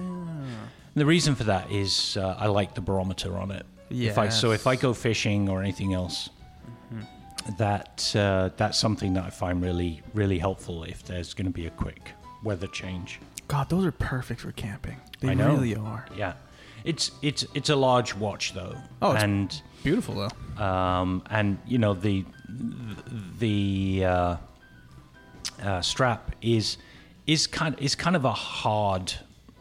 The 0.96 1.06
reason 1.06 1.36
for 1.36 1.44
that 1.46 1.72
is 1.72 2.18
uh, 2.18 2.36
I 2.40 2.48
like 2.48 2.74
the 2.76 2.82
barometer 2.82 3.38
on 3.38 3.52
it. 3.52 3.66
If 3.90 4.18
I, 4.18 4.30
so 4.30 4.52
if 4.52 4.66
I 4.66 4.76
go 4.76 4.94
fishing 4.94 5.50
or 5.50 5.62
anything 5.62 5.94
else, 5.94 6.30
that 7.58 8.14
uh, 8.16 8.50
that's 8.58 8.78
something 8.78 9.14
that 9.14 9.24
I 9.26 9.30
find 9.30 9.62
really 9.62 10.02
really 10.14 10.40
helpful 10.40 10.84
if 10.84 11.04
there's 11.04 11.34
going 11.34 11.46
to 11.46 11.52
be 11.52 11.66
a 11.68 11.72
quick 11.72 12.12
weather 12.44 12.68
change. 12.68 13.20
God, 13.48 13.70
those 13.70 13.86
are 13.86 13.92
perfect 13.92 14.42
for 14.42 14.52
camping. 14.54 14.98
They 15.20 15.30
I 15.30 15.34
know. 15.34 15.52
really 15.54 15.76
are. 15.76 16.06
Yeah, 16.16 16.34
it's 16.84 17.12
it's 17.22 17.46
it's 17.54 17.70
a 17.70 17.76
large 17.76 18.16
watch 18.16 18.54
though, 18.54 18.76
Oh, 19.02 19.10
it's- 19.12 19.24
and 19.24 19.62
Beautiful 19.84 20.16
though. 20.58 20.64
um, 20.66 21.24
and 21.30 21.58
you 21.68 21.78
know 21.78 21.94
the 21.94 22.24
the 23.40 24.06
uh, 24.06 24.38
uh, 25.62 25.82
strap 25.82 26.36
is 26.42 26.78
is 27.28 27.48
kind 27.48 27.76
is 27.80 27.96
kind 27.96 28.16
of 28.16 28.26
a 28.26 28.32
hard 28.32 29.14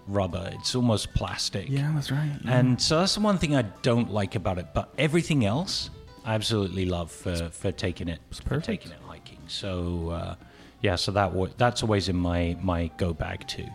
rubber. 0.06 0.50
It's 0.54 0.74
almost 0.74 1.12
plastic. 1.14 1.68
Yeah, 1.68 1.90
that's 1.94 2.10
right. 2.10 2.32
yeah. 2.44 2.58
And 2.58 2.80
so 2.80 2.98
that's 3.00 3.14
the 3.14 3.20
one 3.20 3.38
thing 3.38 3.54
I 3.56 3.62
don't 3.82 4.10
like 4.12 4.34
about 4.34 4.58
it. 4.58 4.66
But 4.74 4.92
everything 4.98 5.44
else, 5.44 5.90
absolutely 6.26 6.84
love 6.86 7.10
for, 7.10 7.50
for 7.50 7.72
taking 7.72 8.08
it 8.08 8.20
for 8.44 8.60
taking 8.60 8.92
it 8.92 8.98
hiking. 9.06 9.38
So 9.48 10.10
uh, 10.10 10.34
yeah, 10.80 10.96
so 10.96 11.12
that 11.12 11.32
wa- 11.32 11.48
that's 11.56 11.82
always 11.82 12.08
in 12.08 12.16
my 12.16 12.56
my 12.62 12.90
go 12.96 13.12
bag 13.12 13.46
too. 13.46 13.68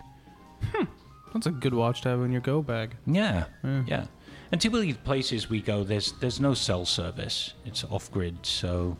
that's 1.32 1.46
a 1.46 1.50
good 1.50 1.74
watch 1.74 2.02
to 2.02 2.08
have 2.10 2.20
in 2.22 2.32
your 2.32 2.40
go 2.40 2.62
bag. 2.62 2.94
Yeah, 3.06 3.44
Yeah. 3.64 3.82
yeah. 3.86 4.06
And 4.50 4.60
typically 4.60 4.92
the 4.92 4.98
places 5.00 5.50
we 5.50 5.60
go, 5.60 5.84
there's 5.84 6.12
there's 6.20 6.40
no 6.40 6.54
cell 6.54 6.86
service. 6.86 7.52
It's 7.66 7.84
off 7.84 8.10
grid, 8.10 8.38
so 8.46 8.96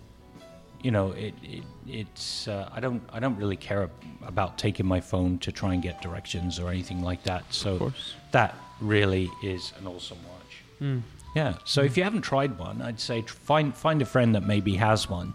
you 0.83 0.90
know 0.90 1.12
it, 1.12 1.35
it 1.43 1.64
it's 1.87 2.47
uh, 2.49 2.69
I 2.71 2.81
don't 2.81 3.02
I 3.11 3.19
don't 3.19 3.37
really 3.37 3.57
care 3.57 3.88
about 4.26 4.59
taking 4.59 4.85
my 4.87 5.00
phone 5.00 5.38
to 5.38 5.50
try 5.50 5.73
and 5.73 5.83
get 5.83 6.02
directions 6.02 6.59
or 6.61 6.69
anything 6.69 7.02
like 7.02 7.23
that. 7.25 7.45
So 7.50 7.93
that 8.33 8.55
really 8.83 9.31
is 9.43 9.73
an 9.81 9.87
awesome 9.87 10.19
watch. 10.28 10.62
Mm. 10.83 11.02
Yeah. 11.35 11.55
So 11.65 11.83
if 11.83 11.97
you 11.97 12.05
haven't 12.05 12.23
tried 12.23 12.59
one, 12.59 12.83
I'd 12.83 13.01
say 13.01 13.23
find 13.23 13.75
find 13.77 14.03
a 14.03 14.07
friend 14.07 14.35
that 14.35 14.45
maybe 14.45 14.75
has 14.77 15.09
one, 15.09 15.35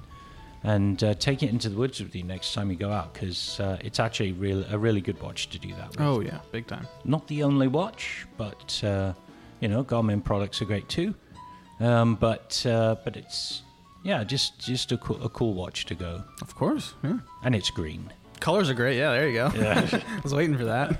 and 0.63 1.01
uh, 1.03 1.13
take 1.15 1.43
it 1.43 1.49
into 1.49 1.69
the 1.69 1.77
woods 1.77 1.99
with 2.01 2.15
you 2.15 2.23
next 2.23 2.53
time 2.53 2.69
you 2.71 2.75
go 2.77 2.91
out 2.91 3.13
because 3.13 3.59
uh, 3.59 3.77
it's 3.81 3.99
actually 3.99 4.31
real 4.33 4.65
a 4.71 4.77
really 4.77 5.01
good 5.01 5.21
watch 5.21 5.49
to 5.49 5.59
do 5.59 5.69
that 5.75 5.89
with. 5.91 6.01
Oh 6.01 6.19
yeah, 6.21 6.39
big 6.51 6.67
time. 6.67 6.87
Not 7.05 7.27
the 7.27 7.43
only 7.43 7.67
watch, 7.67 8.25
but 8.37 8.83
uh, 8.83 9.13
you 9.59 9.67
know 9.67 9.83
Garmin 9.83 10.23
products 10.23 10.61
are 10.61 10.65
great 10.65 10.89
too. 10.89 11.13
Um, 11.79 12.15
but 12.15 12.65
uh, 12.65 12.95
but 13.03 13.15
it's 13.17 13.61
yeah, 14.03 14.23
just 14.23 14.59
just 14.59 14.91
a, 14.91 14.97
cool 14.97 15.23
a 15.23 15.29
cool 15.29 15.53
watch 15.53 15.85
to 15.85 15.95
go, 15.95 16.23
Of 16.41 16.55
course. 16.55 16.93
Yeah. 17.03 17.19
and 17.43 17.55
it's 17.55 17.69
green. 17.69 18.11
Colors 18.39 18.69
are 18.69 18.73
great. 18.73 18.97
Yeah, 18.97 19.11
there 19.11 19.27
you 19.29 19.33
go. 19.35 19.51
Yeah. 19.55 19.87
I 20.17 20.19
was 20.21 20.33
waiting 20.33 20.57
for 20.57 20.65
that. 20.65 20.99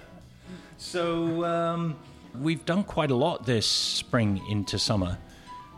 So 0.77 1.43
um, 1.43 1.95
we've 2.39 2.63
done 2.65 2.83
quite 2.83 3.11
a 3.11 3.15
lot 3.15 3.45
this 3.45 3.65
spring 3.65 4.41
into 4.49 4.77
summer. 4.79 5.17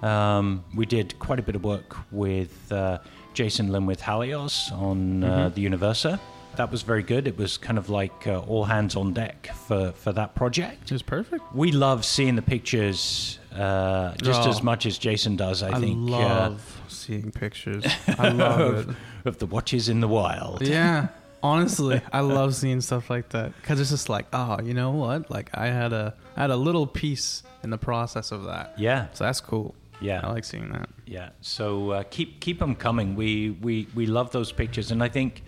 Um, 0.02 0.64
we 0.76 0.86
did 0.86 1.18
quite 1.20 1.40
a 1.40 1.42
bit 1.42 1.56
of 1.56 1.64
work 1.64 1.96
with 2.12 2.72
uh, 2.72 3.00
Jason 3.34 3.72
Lim 3.72 3.86
with 3.86 4.02
Halios 4.02 4.72
on 4.72 5.24
uh, 5.24 5.50
the 5.50 5.66
Universa. 5.66 6.20
That 6.58 6.72
was 6.72 6.84
very 6.84 7.04
good. 7.04 7.28
It 7.28 7.38
was 7.38 7.58
kind 7.58 7.78
of 7.78 7.90
like 7.90 8.28
uh, 8.28 8.40
all 8.40 8.64
hands 8.66 8.96
on 8.96 9.14
deck 9.14 9.50
for, 9.68 9.92
for 9.94 10.14
that 10.14 10.36
project. 10.36 10.84
It 10.84 10.92
was 10.94 11.02
perfect. 11.02 11.44
We 11.54 11.72
love 11.72 12.06
seeing 12.06 12.36
the 12.36 12.42
pictures 12.42 13.40
uh, 13.54 14.14
just 14.22 14.44
Oh. 14.44 14.50
as 14.50 14.62
much 14.64 14.86
as 14.86 14.98
Jason 14.98 15.36
does, 15.36 15.64
I, 15.64 15.70
I, 15.72 15.80
think, 15.80 15.98
I 16.12 16.12
love 16.12 16.82
seeing 16.88 17.32
pictures. 17.32 17.84
I 18.08 18.30
love 18.30 18.76
it. 18.76 18.90
of, 18.90 18.96
of 19.26 19.38
the 19.40 19.46
watches 19.48 19.90
in 19.90 20.00
the 20.02 20.08
wild. 20.08 20.62
Yeah. 20.66 21.08
Honestly, 21.46 22.02
I 22.14 22.22
love 22.22 22.56
seeing 22.56 22.82
stuff 22.82 23.10
like 23.10 23.30
that 23.30 23.54
because 23.62 23.80
it's 23.80 23.92
just 23.92 24.10
like, 24.10 24.26
oh, 24.34 24.60
you 24.62 24.74
know 24.74 24.92
what? 24.92 25.30
Like 25.30 25.50
I 25.54 25.68
had 25.68 25.94
a 25.94 26.14
I 26.36 26.42
had 26.42 26.50
a 26.52 26.58
little 26.58 26.88
piece 26.88 27.44
in 27.64 27.70
the 27.70 27.78
process 27.78 28.32
of 28.32 28.46
that. 28.46 28.74
Yeah, 28.78 29.08
So 29.14 29.24
that's 29.26 29.42
cool. 29.42 29.76
yeah. 30.02 30.22
I 30.24 30.32
like 30.32 30.44
seeing 30.44 30.70
that. 30.72 30.90
Yeah. 31.06 31.30
So 31.42 31.92
uh, 31.92 32.04
keep 32.16 32.40
keep 32.46 32.58
them 32.60 32.76
coming. 32.76 33.16
We 33.16 33.52
we 33.62 33.88
we 33.96 34.06
love 34.08 34.32
those 34.32 34.52
pictures, 34.52 34.92
and 34.92 35.04
I 35.04 35.10
think 35.10 35.44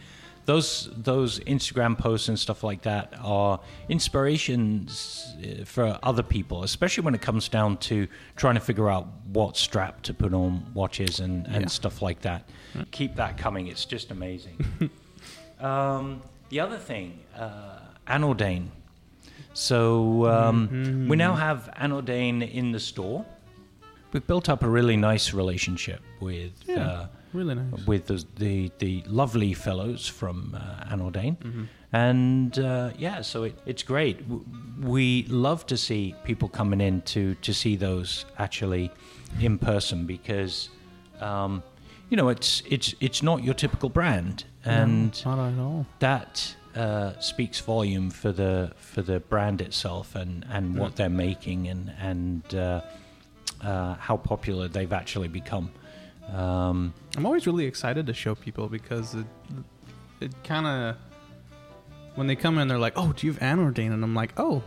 those 0.45 0.89
those 0.95 1.39
Instagram 1.41 1.97
posts 1.97 2.29
and 2.29 2.37
stuff 2.39 2.63
like 2.63 2.81
that 2.83 3.13
are 3.21 3.59
inspirations 3.89 5.35
uh, 5.43 5.65
for 5.65 5.99
other 6.03 6.23
people, 6.23 6.63
especially 6.63 7.03
when 7.03 7.15
it 7.15 7.21
comes 7.21 7.49
down 7.49 7.77
to 7.77 8.07
trying 8.35 8.55
to 8.55 8.61
figure 8.61 8.89
out 8.89 9.07
what 9.33 9.57
strap 9.57 10.01
to 10.03 10.13
put 10.13 10.33
on 10.33 10.65
watches 10.73 11.19
and 11.19 11.45
and 11.47 11.61
Yeah. 11.63 11.67
stuff 11.67 12.01
like 12.01 12.21
that. 12.21 12.41
Keep 12.91 13.15
that 13.15 13.37
coming. 13.37 13.67
It's 13.67 13.85
just 13.85 14.11
amazing. 14.11 14.57
um, 15.59 16.21
the 16.49 16.59
other 16.59 16.77
thing, 16.77 17.19
uh. 17.37 17.79
So 19.53 20.25
um, 20.27 21.07
we 21.09 21.15
now 21.17 21.33
have 21.35 21.69
anOrdain 21.79 22.41
in 22.53 22.71
the 22.71 22.79
store. 22.79 23.25
We've 24.13 24.25
built 24.25 24.47
up 24.49 24.63
a 24.63 24.69
really 24.69 24.95
nice 24.97 25.33
relationship 25.33 26.01
with 26.21 26.51
Yeah. 26.65 26.87
uh, 26.87 27.07
Really 27.33 27.55
nice. 27.55 27.85
with 27.85 28.05
the, 28.05 28.25
the 28.37 28.71
the 28.79 29.03
lovely 29.07 29.53
fellows 29.53 30.07
from 30.07 30.55
uh, 30.55 30.95
Mm-hmm. 30.95 31.63
and 31.91 32.57
uh, 32.59 32.91
yeah, 32.97 33.21
so 33.21 33.43
it, 33.43 33.59
it's 33.65 33.83
great. 33.83 34.17
We 34.81 35.25
love 35.27 35.65
to 35.65 35.75
see 35.77 36.15
people 36.23 36.47
coming 36.47 36.79
in 36.81 37.01
to 37.13 37.35
to 37.41 37.53
see 37.53 37.75
those 37.75 38.25
actually 38.37 38.89
in 39.41 39.57
person 39.57 40.05
because 40.05 40.69
um, 41.19 41.61
you 42.09 42.17
know 42.17 42.29
it's 42.29 42.63
it's 42.69 42.95
it's 42.99 43.21
not 43.23 43.43
your 43.43 43.53
typical 43.53 43.89
brand, 43.89 44.45
and 44.65 45.23
No, 45.25 45.35
not 45.35 45.53
at 45.53 45.59
all. 45.59 45.85
that 45.99 46.55
uh, 46.75 47.19
speaks 47.19 47.59
volume 47.59 48.09
for 48.09 48.31
the 48.31 48.71
for 48.77 49.01
the 49.01 49.19
brand 49.19 49.61
itself 49.61 50.15
and, 50.15 50.45
and 50.49 50.77
what 50.77 50.95
they're 50.95 51.09
making 51.09 51.67
and 51.67 51.91
and 51.99 52.55
uh, 52.55 52.81
uh, 53.61 53.95
how 53.95 54.17
popular 54.17 54.67
they've 54.67 54.93
actually 54.93 55.27
become. 55.27 55.71
Um, 56.33 56.93
I'm 57.15 57.25
always 57.25 57.47
really 57.47 57.65
excited 57.65 58.05
to 58.07 58.13
show 58.13 58.35
people 58.35 58.67
because 58.67 59.15
it 59.15 59.25
it 60.19 60.31
kind 60.43 60.65
of 60.67 60.95
when 62.15 62.27
they 62.27 62.35
come 62.35 62.57
in 62.57 62.67
they're 62.67 62.77
like, 62.79 62.93
"Oh, 62.95 63.13
do 63.13 63.27
you 63.27 63.33
have 63.33 63.41
anOrdain?" 63.41 63.91
and 63.93 64.03
I'm 64.03 64.13
like, 64.15 64.33
"Oh, 64.37 64.61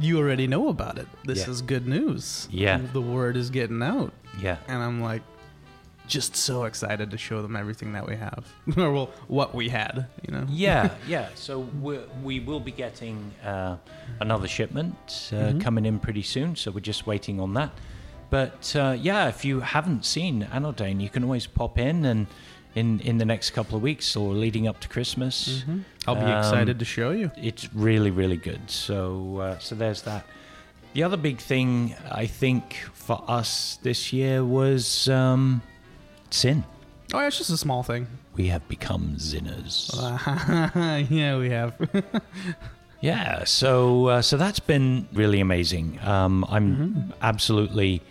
you 0.00 0.18
already 0.18 0.46
know 0.46 0.68
about 0.68 0.98
it. 0.98 1.08
This 1.24 1.40
Yeah. 1.46 1.50
is 1.50 1.62
good 1.62 1.86
news. 1.86 2.48
Yeah. 2.50 2.80
the 2.92 3.00
word 3.00 3.36
is 3.36 3.50
getting 3.50 3.82
out." 3.82 4.12
yeah, 4.40 4.56
And 4.68 4.82
I'm 4.82 5.00
like, 5.00 5.22
just 6.06 6.36
so 6.36 6.64
excited 6.64 7.10
to 7.10 7.18
show 7.18 7.40
them 7.42 7.56
everything 7.56 7.92
that 7.92 8.06
we 8.06 8.16
have, 8.16 8.44
or 8.76 8.92
well, 8.92 9.10
what 9.28 9.54
we 9.54 9.68
had. 9.68 10.06
You 10.26 10.34
know? 10.34 10.46
yeah, 10.50 10.90
yeah. 11.08 11.28
So 11.34 11.60
we 11.80 11.98
we 12.22 12.40
will 12.40 12.60
be 12.60 12.72
getting 12.72 13.32
uh, 13.44 13.76
another 14.20 14.48
shipment 14.48 14.94
uh, 15.32 15.36
Mhm. 15.36 15.60
coming 15.60 15.86
in 15.86 15.98
pretty 15.98 16.22
soon. 16.22 16.56
So 16.56 16.70
we're 16.70 16.80
just 16.80 17.06
waiting 17.06 17.40
on 17.40 17.54
that. 17.54 17.70
But 18.30 18.74
uh, 18.76 18.96
yeah, 19.00 19.28
if 19.28 19.44
you 19.44 19.60
haven't 19.60 20.04
seen 20.04 20.46
anOrdain, 20.52 21.00
you 21.00 21.08
can 21.08 21.22
always 21.24 21.46
pop 21.46 21.78
in 21.78 22.04
and 22.04 22.26
in 22.74 23.00
in 23.00 23.18
the 23.18 23.24
next 23.24 23.50
couple 23.50 23.76
of 23.76 23.82
weeks 23.82 24.16
or 24.16 24.34
leading 24.34 24.66
up 24.68 24.80
to 24.80 24.88
Christmas. 24.88 25.62
Mhm. 25.66 25.84
I'll 26.06 26.16
be 26.16 26.32
Um, 26.32 26.38
excited 26.38 26.78
to 26.80 26.84
show 26.84 27.10
you. 27.12 27.30
it's 27.36 27.72
really 27.74 28.10
really 28.10 28.36
good 28.36 28.68
so 28.68 29.38
uh, 29.38 29.58
so 29.58 29.74
there's 29.74 30.02
that 30.02 30.24
the 30.92 31.02
other 31.02 31.16
big 31.16 31.38
thing 31.38 31.94
i 32.10 32.26
think 32.26 32.76
for 32.92 33.22
us 33.26 33.78
this 33.82 34.12
year 34.12 34.44
was 34.44 35.08
um 35.08 35.62
Sinn. 36.34 36.64
Oh, 37.12 37.20
yeah, 37.20 37.26
it's 37.28 37.38
just 37.38 37.50
a 37.50 37.56
small 37.56 37.82
thing. 37.82 38.06
we 38.34 38.48
have 38.48 38.66
become 38.68 39.14
zinners 39.18 39.90
yeah, 41.10 41.38
we 41.38 41.50
have. 41.50 41.72
yeah 43.00 43.44
so 43.44 44.06
uh, 44.06 44.22
so 44.22 44.36
that's 44.36 44.58
been 44.60 45.06
really 45.12 45.40
amazing. 45.40 45.98
Um 46.02 46.44
i'm 46.48 47.12
absolutely 47.22 48.02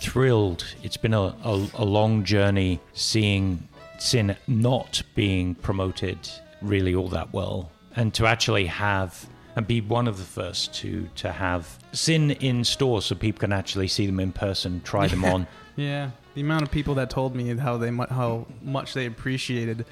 thrilled. 0.00 0.64
It's 0.82 0.96
been 0.96 1.14
a, 1.14 1.34
a, 1.44 1.66
a 1.74 1.84
long 1.84 2.24
journey 2.24 2.80
seeing 2.92 3.68
Sinn 3.98 4.36
not 4.48 5.00
being 5.14 5.54
promoted 5.54 6.18
really 6.60 6.92
all 6.94 7.08
that 7.10 7.32
well. 7.32 7.70
And 7.94 8.12
to 8.14 8.26
actually 8.26 8.66
have 8.66 9.26
and 9.54 9.64
be 9.66 9.80
one 9.80 10.08
of 10.08 10.16
the 10.18 10.24
first 10.24 10.74
to 10.80 11.08
to 11.16 11.30
have 11.30 11.78
Sinn 11.92 12.32
in 12.32 12.64
store 12.64 13.00
so 13.02 13.14
people 13.14 13.40
can 13.40 13.52
actually 13.52 13.88
see 13.88 14.06
them 14.06 14.18
in 14.20 14.32
person 14.32 14.80
try 14.82 15.06
them 15.06 15.24
on. 15.34 15.46
Yeah, 15.76 16.10
the 16.34 16.40
amount 16.40 16.62
of 16.62 16.70
people 16.70 16.94
that 16.96 17.10
told 17.10 17.34
me 17.34 17.54
how 17.56 17.76
they 17.76 17.90
mu- 17.90 18.06
how 18.08 18.46
much 18.62 18.94
they 18.94 19.06
appreciated 19.06 19.84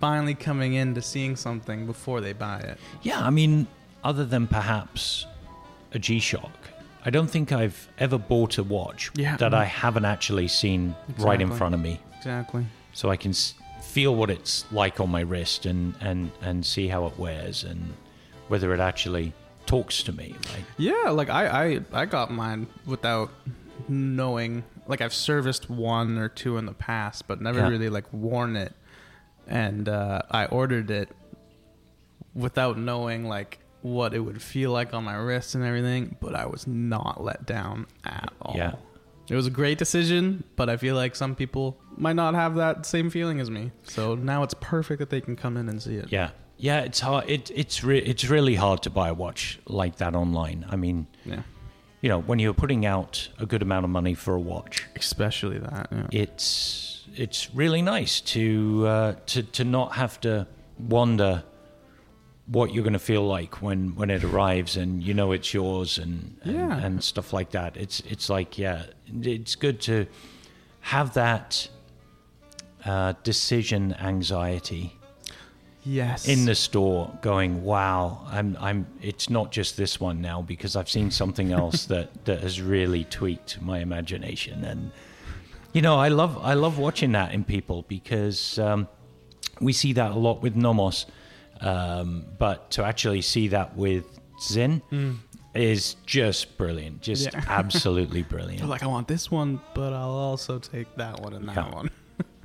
finally 0.00 0.34
coming 0.34 0.74
in 0.74 0.94
to 0.94 1.02
seeing 1.02 1.36
something 1.36 1.86
before 1.86 2.20
they 2.20 2.32
buy 2.32 2.58
it. 2.58 2.78
yeah 3.02 3.20
i 3.20 3.30
mean 3.30 3.66
other 4.04 4.24
than 4.24 4.46
perhaps 4.46 5.26
a 5.92 5.98
g-shock 5.98 6.50
I 7.04 7.10
don't 7.10 7.28
think 7.30 7.52
I've 7.52 7.88
ever 7.98 8.18
bought 8.18 8.58
a 8.58 8.64
watch 8.64 9.12
Yeah. 9.14 9.36
that 9.36 9.54
I 9.54 9.64
haven't 9.64 10.06
actually 10.06 10.48
seen 10.48 10.96
right 11.18 11.40
in 11.40 11.52
front 11.52 11.72
of 11.76 11.80
me, 11.80 12.00
Exactly. 12.16 12.66
so 12.94 13.10
I 13.10 13.16
can 13.16 13.30
s- 13.30 13.54
feel 13.80 14.16
what 14.16 14.28
it's 14.28 14.64
like 14.72 14.98
on 14.98 15.08
my 15.08 15.20
wrist 15.20 15.66
and 15.66 15.94
and 16.00 16.32
and 16.42 16.66
see 16.66 16.88
how 16.88 17.06
it 17.06 17.16
wears 17.16 17.62
and 17.62 17.94
whether 18.48 18.74
it 18.74 18.80
actually 18.80 19.32
talks 19.66 20.02
to 20.02 20.12
me. 20.12 20.34
Like, 20.52 20.64
Yeah, 20.78 21.10
like 21.10 21.30
I, 21.30 21.44
I 21.46 21.80
I 21.92 22.04
got 22.06 22.32
mine 22.32 22.66
without 22.86 23.30
knowing. 23.88 24.64
Like 24.86 25.00
I've 25.00 25.14
serviced 25.14 25.68
one 25.70 26.18
or 26.18 26.28
two 26.28 26.56
in 26.58 26.66
the 26.66 26.72
past, 26.74 27.26
but 27.26 27.40
never 27.40 27.60
Yeah. 27.60 27.68
really 27.68 27.88
like 27.88 28.12
worn 28.12 28.56
it. 28.56 28.72
And 29.48 29.88
uh, 29.88 30.22
I 30.30 30.46
ordered 30.46 30.90
it 30.90 31.08
without 32.34 32.78
knowing 32.78 33.28
like 33.28 33.58
what 33.82 34.14
it 34.14 34.18
would 34.20 34.42
feel 34.42 34.72
like 34.72 34.92
on 34.94 35.04
my 35.04 35.14
wrist 35.14 35.54
and 35.54 35.64
everything. 35.64 36.16
But 36.20 36.34
I 36.34 36.46
was 36.46 36.66
not 36.66 37.22
let 37.22 37.46
down 37.46 37.86
at 38.04 38.32
all. 38.42 38.54
Yeah. 38.56 38.72
It 39.28 39.34
was 39.34 39.46
a 39.48 39.50
great 39.50 39.76
decision, 39.78 40.44
but 40.54 40.68
I 40.68 40.76
feel 40.76 40.94
like 40.94 41.16
some 41.16 41.34
people 41.34 41.76
might 41.96 42.14
not 42.14 42.34
have 42.34 42.54
that 42.56 42.86
same 42.86 43.10
feeling 43.10 43.40
as 43.40 43.50
me. 43.50 43.72
So 43.82 44.14
now 44.14 44.44
it's 44.44 44.54
perfect 44.60 45.00
that 45.00 45.10
they 45.10 45.20
can 45.20 45.34
come 45.34 45.56
in 45.56 45.68
and 45.68 45.82
see 45.82 45.96
it. 45.96 46.12
yeah, 46.12 46.30
yeah, 46.58 46.80
it's 46.82 47.00
hard. 47.00 47.28
It, 47.28 47.50
it's 47.52 47.82
re- 47.82 47.98
it's 47.98 48.24
really 48.28 48.54
hard 48.54 48.82
to 48.84 48.90
buy 48.90 49.08
a 49.08 49.14
watch 49.14 49.58
like 49.66 49.96
that 49.96 50.14
online. 50.14 50.64
I 50.70 50.76
mean, 50.76 51.08
Yeah. 51.24 51.42
You 52.00 52.08
know, 52.08 52.20
when 52.20 52.38
you're 52.38 52.54
putting 52.54 52.84
out 52.86 53.28
a 53.38 53.46
good 53.46 53.62
amount 53.62 53.84
of 53.84 53.90
money 53.90 54.14
for 54.14 54.34
a 54.34 54.40
watch, 54.40 54.84
Especially 54.96 55.58
that. 55.58 55.88
Yeah. 55.90 56.06
it's 56.12 57.04
it's 57.14 57.54
really 57.54 57.80
nice 57.82 58.20
to 58.20 58.84
uh, 58.86 59.14
to 59.26 59.42
to 59.42 59.64
not 59.64 59.94
have 59.94 60.20
to 60.20 60.46
wonder 60.78 61.42
what 62.46 62.72
you're 62.72 62.84
going 62.84 62.92
to 62.92 62.98
feel 62.98 63.26
like 63.26 63.60
when 63.62 63.94
when 63.96 64.10
it 64.10 64.22
arrives 64.22 64.76
and 64.76 65.02
you 65.02 65.14
know 65.14 65.32
it's 65.32 65.52
yours 65.54 65.98
and 65.98 66.36
and, 66.42 66.54
Yeah. 66.54 66.76
and 66.78 67.02
stuff 67.02 67.32
like 67.32 67.50
that. 67.50 67.76
It's 67.76 68.00
it's 68.00 68.28
like 68.30 68.58
yeah, 68.58 68.84
it's 69.22 69.56
good 69.56 69.80
to 69.82 70.06
have 70.80 71.14
that 71.14 71.68
uh, 72.84 73.14
decision 73.24 73.94
anxiety 73.94 74.95
yes. 75.86 76.26
in 76.28 76.44
the 76.44 76.54
store 76.54 77.16
going 77.22 77.62
wow 77.62 78.20
i'm 78.30 78.56
i'm 78.60 78.86
it's 79.00 79.30
not 79.30 79.52
just 79.52 79.76
this 79.76 79.98
one 80.00 80.20
now 80.20 80.42
because 80.42 80.74
i've 80.76 80.88
seen 80.90 81.10
something 81.10 81.52
else 81.52 81.84
that 81.92 82.24
that 82.24 82.40
has 82.42 82.60
really 82.60 83.04
tweaked 83.04 83.60
my 83.62 83.78
imagination 83.78 84.64
and 84.64 84.90
you 85.72 85.80
know 85.80 85.96
i 85.96 86.08
love 86.08 86.36
i 86.42 86.54
love 86.54 86.76
watching 86.78 87.12
that 87.12 87.32
in 87.32 87.44
people 87.44 87.84
because 87.88 88.58
um, 88.58 88.88
we 89.60 89.72
see 89.72 89.92
that 89.92 90.10
a 90.10 90.18
lot 90.18 90.42
with 90.42 90.56
nomos 90.56 91.06
um, 91.60 92.26
but 92.38 92.70
to 92.72 92.84
actually 92.84 93.22
see 93.22 93.48
that 93.48 93.74
with 93.76 94.04
Sinn 94.38 94.82
is 95.54 95.94
just 96.04 96.58
brilliant 96.58 97.00
just 97.00 97.32
Yeah. 97.32 97.42
absolutely 97.48 98.22
brilliant 98.24 98.68
like, 98.68 98.82
I 98.82 98.86
want 98.86 99.08
this 99.08 99.30
one, 99.30 99.58
but 99.74 99.94
I'll 99.94 100.10
also 100.10 100.58
take 100.58 100.94
that 100.96 101.20
one 101.20 101.32
and 101.32 101.48
that 101.48 101.56
Yeah. 101.56 101.70
one. 101.74 101.90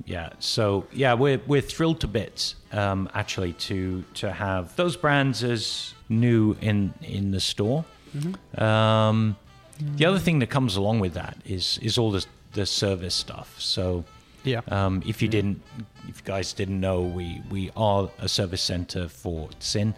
Yeah. 0.06 0.30
So 0.38 0.86
yeah, 0.92 1.14
we're 1.14 1.40
we're 1.46 1.60
thrilled 1.62 2.00
to 2.00 2.08
bits 2.08 2.56
um, 2.72 3.08
actually 3.14 3.52
to 3.54 4.04
to 4.14 4.32
have 4.32 4.74
those 4.76 4.96
brands 4.96 5.42
as 5.44 5.94
new 6.08 6.56
in 6.60 6.92
in 7.02 7.30
the 7.30 7.40
store. 7.40 7.84
Um, 8.58 9.36
the 9.96 10.04
other 10.04 10.18
thing 10.18 10.38
that 10.40 10.50
comes 10.50 10.76
along 10.76 11.00
with 11.00 11.14
that 11.14 11.36
is 11.44 11.78
is 11.82 11.98
all 11.98 12.10
the 12.10 12.24
the 12.52 12.66
service 12.66 13.14
stuff. 13.14 13.54
So 13.58 14.04
Yeah. 14.44 14.60
um, 14.68 15.02
if 15.06 15.22
you 15.22 15.28
didn't, 15.28 15.62
if 16.08 16.16
you 16.18 16.24
guys 16.24 16.52
didn't 16.52 16.80
know, 16.80 17.02
we 17.02 17.40
we 17.50 17.70
are 17.76 18.10
a 18.18 18.28
service 18.28 18.60
center 18.62 19.08
for 19.08 19.48
Sinn. 19.60 19.94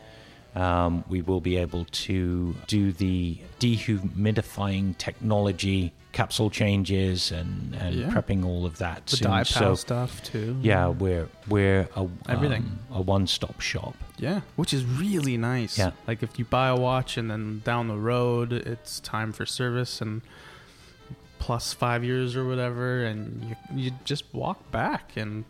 Um, 0.55 1.03
we 1.09 1.21
will 1.23 1.41
be 1.41 1.57
able 1.57 1.85
to 2.07 2.55
do 2.69 2.93
the 2.93 3.39
dehumidifying 3.59 4.97
technology, 4.99 5.93
capsule 6.15 6.49
changes, 6.49 7.31
and, 7.31 7.75
and 7.75 7.95
Yeah. 7.95 8.09
prepping 8.09 8.45
all 8.47 8.65
of 8.65 8.79
that 8.79 9.07
the 9.07 9.17
soon. 9.19 9.45
so 9.45 9.75
stuff 9.75 10.23
too. 10.23 10.57
yeah, 10.63 10.89
we're 10.89 11.29
we're 11.49 11.89
a, 11.97 12.09
Everything. 12.29 12.63
um, 12.91 12.97
a 12.99 13.03
one-stop 13.03 13.61
shop. 13.61 13.95
Yeah. 14.17 14.41
Which 14.57 14.73
is 14.73 14.85
really 14.85 15.37
nice. 15.37 15.77
Yeah. 15.77 15.91
Like 16.07 16.23
if 16.23 16.39
you 16.39 16.45
buy 16.45 16.69
a 16.69 16.77
watch 16.77 17.19
and 17.19 17.31
then 17.31 17.61
down 17.65 17.89
the 17.89 17.97
road 17.99 18.53
it's 18.53 19.01
time 19.01 19.33
for 19.33 19.45
service 19.45 20.01
and 20.01 20.23
plus 21.39 21.73
five 21.75 22.03
years 22.05 22.37
or 22.37 22.47
whatever, 22.47 23.05
and 23.05 23.45
you 23.45 23.57
you 23.85 23.91
just 24.05 24.25
walk 24.33 24.71
back 24.71 25.17
and 25.17 25.45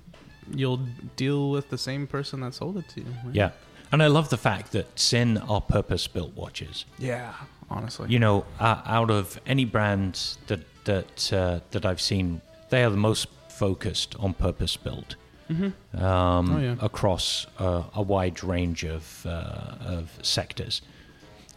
you'll 0.55 0.81
deal 1.17 1.51
with 1.51 1.69
the 1.71 1.79
same 1.79 2.07
person 2.07 2.41
that 2.41 2.55
sold 2.55 2.77
it 2.77 2.89
to 2.91 3.01
you. 3.01 3.07
right? 3.25 3.35
Yeah, 3.35 3.51
and 3.93 4.03
I 4.03 4.09
love 4.09 4.29
the 4.31 4.37
fact 4.37 4.73
that 4.73 4.99
Sinn 4.99 5.39
are 5.39 5.61
purpose-built 5.61 6.35
watches. 6.35 6.85
Yeah. 6.99 7.33
Honestly. 7.75 8.09
You 8.09 8.19
know, 8.21 8.45
uh, 8.61 8.81
out 8.87 9.11
of 9.11 9.41
any 9.47 9.65
brand 9.65 10.37
that 10.47 10.61
that 10.85 11.33
uh, 11.33 11.61
that 11.73 11.85
I've 11.85 12.01
seen, 12.01 12.41
they 12.71 12.85
are 12.85 12.91
the 12.91 12.97
most 12.97 13.27
focused 13.49 14.15
on 14.19 14.35
purpose-built. 14.35 15.17
Mm-hmm. 15.51 16.03
um, 16.03 16.51
Oh, 16.57 16.59
yeah. 16.59 16.77
across 16.81 17.47
uh, 17.59 17.83
a 17.95 18.01
wide 18.01 18.43
range 18.43 18.83
of 18.85 19.27
uh, 19.27 19.75
of 19.97 20.19
sectors, 20.23 20.81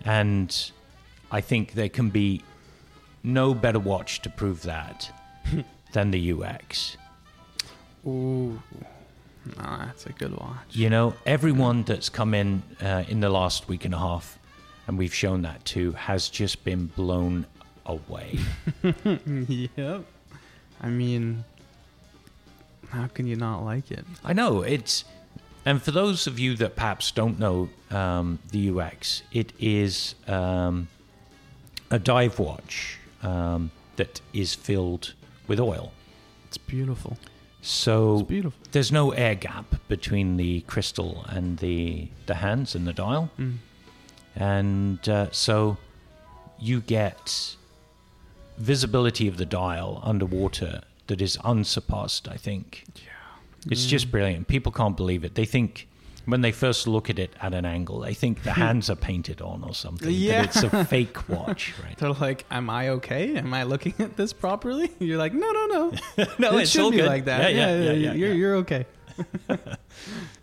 and 0.03 0.71
I 1.31 1.39
think 1.41 1.73
there 1.73 1.89
can 1.89 2.09
be 2.09 2.41
no 3.23 3.53
better 3.53 3.79
watch 3.79 4.21
to 4.23 4.29
prove 4.29 4.63
that 4.63 5.09
than 5.93 6.11
the 6.11 6.31
UX. 6.33 6.97
Ooh. 8.05 8.61
Nah, 9.57 9.85
that's 9.85 10.05
a 10.05 10.11
good 10.11 10.35
watch. 10.37 10.67
You 10.71 10.89
know, 10.89 11.13
everyone 11.25 11.83
that's 11.83 12.09
come 12.09 12.33
in 12.33 12.63
uh, 12.81 13.03
in 13.07 13.21
the 13.21 13.29
last 13.29 13.69
week 13.69 13.85
and 13.85 13.93
a 13.93 13.97
half, 13.99 14.36
and 14.87 14.97
we've 14.97 15.13
shown 15.13 15.41
that 15.43 15.63
too, 15.65 15.91
has 15.93 16.29
just 16.29 16.63
been 16.63 16.87
blown 16.87 17.45
away. 17.85 18.39
yep. 19.47 20.03
I 20.81 20.89
mean, 20.89 21.43
how 22.89 23.07
can 23.07 23.27
you 23.27 23.35
not 23.35 23.63
like 23.63 23.91
it? 23.91 24.05
I 24.23 24.33
know 24.33 24.61
it's, 24.61 25.03
and 25.65 25.81
for 25.81 25.91
those 25.91 26.27
of 26.27 26.39
you 26.39 26.55
that 26.55 26.75
perhaps 26.75 27.11
don't 27.11 27.39
know 27.39 27.69
um, 27.91 28.39
the 28.51 28.69
UX, 28.69 29.23
it 29.31 29.51
is 29.59 30.15
um, 30.27 30.87
a 31.91 31.99
dive 31.99 32.39
watch 32.39 32.97
um, 33.23 33.71
that 33.97 34.21
is 34.33 34.53
filled 34.53 35.13
with 35.47 35.59
oil. 35.59 35.91
It's 36.47 36.57
beautiful. 36.57 37.17
So 37.61 38.19
It's 38.19 38.27
beautiful. 38.29 38.59
there's 38.71 38.91
no 38.91 39.11
air 39.11 39.35
gap 39.35 39.75
between 39.89 40.37
the 40.37 40.61
crystal 40.61 41.25
and 41.27 41.57
the 41.57 42.07
the 42.27 42.35
hands 42.35 42.75
and 42.75 42.87
the 42.87 42.93
dial, 42.93 43.29
Mm. 43.37 43.57
And 44.37 45.07
uh, 45.09 45.27
so 45.31 45.77
you 46.59 46.81
get 46.81 47.55
visibility 48.57 49.27
of 49.27 49.37
the 49.37 49.45
dial 49.45 49.99
underwater 50.03 50.81
that 51.07 51.21
is 51.21 51.37
unsurpassed. 51.37 52.27
I 52.27 52.37
think. 52.37 52.85
It's 53.69 53.85
Mm. 53.85 53.89
just 53.89 54.11
brilliant. 54.11 54.47
People 54.47 54.71
can't 54.71 54.95
believe 54.95 55.23
it. 55.25 55.35
They 55.35 55.45
think 55.45 55.87
when 56.25 56.41
they 56.41 56.51
first 56.51 56.87
look 56.87 57.09
at 57.09 57.17
it 57.19 57.31
at 57.41 57.53
an 57.53 57.65
angle, 57.65 57.99
they 57.99 58.13
think 58.13 58.43
the 58.43 58.51
hands 58.65 58.89
are 58.89 58.95
painted 58.95 59.41
on 59.41 59.63
or 59.63 59.73
something. 59.73 60.09
Yeah. 60.11 60.43
It's 60.43 60.63
a 60.63 60.85
fake 60.95 61.27
watch, 61.29 61.73
right? 61.83 61.97
They're 61.97 62.11
like, 62.13 62.45
"Am 62.51 62.69
I 62.69 62.89
okay? 62.89 63.35
Am 63.35 63.53
I 63.53 63.63
looking 63.63 63.93
at 63.99 64.15
this 64.17 64.31
properly?" 64.33 64.91
You're 64.99 65.17
like, 65.17 65.33
"No, 65.33 65.51
no, 65.51 65.65
no. 65.67 66.25
no, 66.39 66.57
it 66.57 66.67
should 66.67 66.91
be 66.91 66.97
good. 66.97 67.07
like 67.07 67.25
that. 67.25 67.53
Yeah, 67.53 67.75
yeah, 67.75 67.83
yeah, 67.83 67.91
yeah, 67.91 68.13
you're 68.13 68.29
yeah. 68.29 68.33
you're 68.35 68.55
okay." 68.57 68.85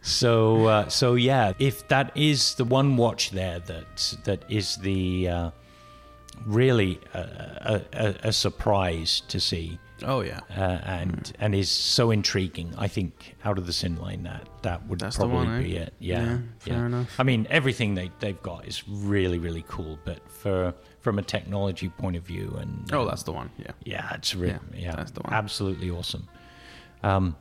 So, 0.02 0.66
uh, 0.66 0.88
so 0.88 1.14
yeah, 1.14 1.54
if 1.58 1.88
that 1.88 2.12
is 2.14 2.56
the 2.56 2.64
one 2.64 2.98
watch 2.98 3.30
there 3.30 3.60
that 3.60 4.16
that 4.24 4.44
is 4.50 4.76
the 4.76 5.28
uh, 5.28 5.50
really 6.44 7.00
a, 7.14 7.80
a, 7.94 8.14
a, 8.24 8.32
surprise 8.32 9.22
to 9.28 9.40
see, 9.40 9.78
Oh 10.02 10.20
yeah, 10.20 10.40
uh, 10.54 10.80
and 10.84 11.32
and 11.38 11.54
is 11.54 11.70
so 11.70 12.10
intriguing. 12.10 12.74
I 12.76 12.86
think 12.86 13.34
out 13.44 13.56
of 13.56 13.66
the 13.66 13.72
Sinn 13.72 13.96
line 13.96 14.24
that 14.24 14.46
that 14.62 14.86
would 14.88 14.98
That's 14.98 15.16
probably 15.16 15.36
one, 15.36 15.48
eh? 15.54 15.62
be 15.62 15.76
it. 15.76 15.94
Yeah, 16.00 16.22
Yeah, 16.22 16.38
fair 16.58 16.86
enough. 16.86 17.18
I 17.18 17.22
mean, 17.22 17.46
everything 17.48 17.94
they 17.94 18.10
they've 18.20 18.42
got 18.42 18.66
is 18.68 18.86
really 18.86 19.38
really 19.38 19.64
cool, 19.68 19.98
but 20.04 20.28
for 20.28 20.74
from 21.00 21.18
a 21.18 21.22
technology 21.22 21.88
point 21.88 22.16
of 22.16 22.24
view, 22.24 22.54
and 22.60 22.90
oh 22.92 23.02
um, 23.02 23.06
that's 23.06 23.22
the 23.22 23.32
one. 23.32 23.50
Yeah. 23.56 23.72
yeah, 23.84 24.14
it's 24.14 24.34
really 24.34 24.58
Yeah, 24.74 24.80
yeah, 24.90 24.96
that's 24.96 25.12
the 25.12 25.20
one. 25.22 25.32
absolutely 25.32 25.90
awesome. 25.90 26.28
Um, 27.02 27.36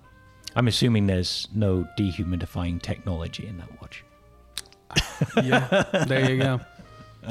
I'm 0.56 0.68
assuming 0.68 1.08
there's 1.08 1.48
no 1.54 1.88
dehumidifying 1.98 2.82
technology 2.82 3.48
in 3.48 3.58
that 3.58 3.82
watch. 3.82 4.04
yeah, 5.44 6.06
there 6.08 6.30
you 6.30 6.38
go. 6.38 6.60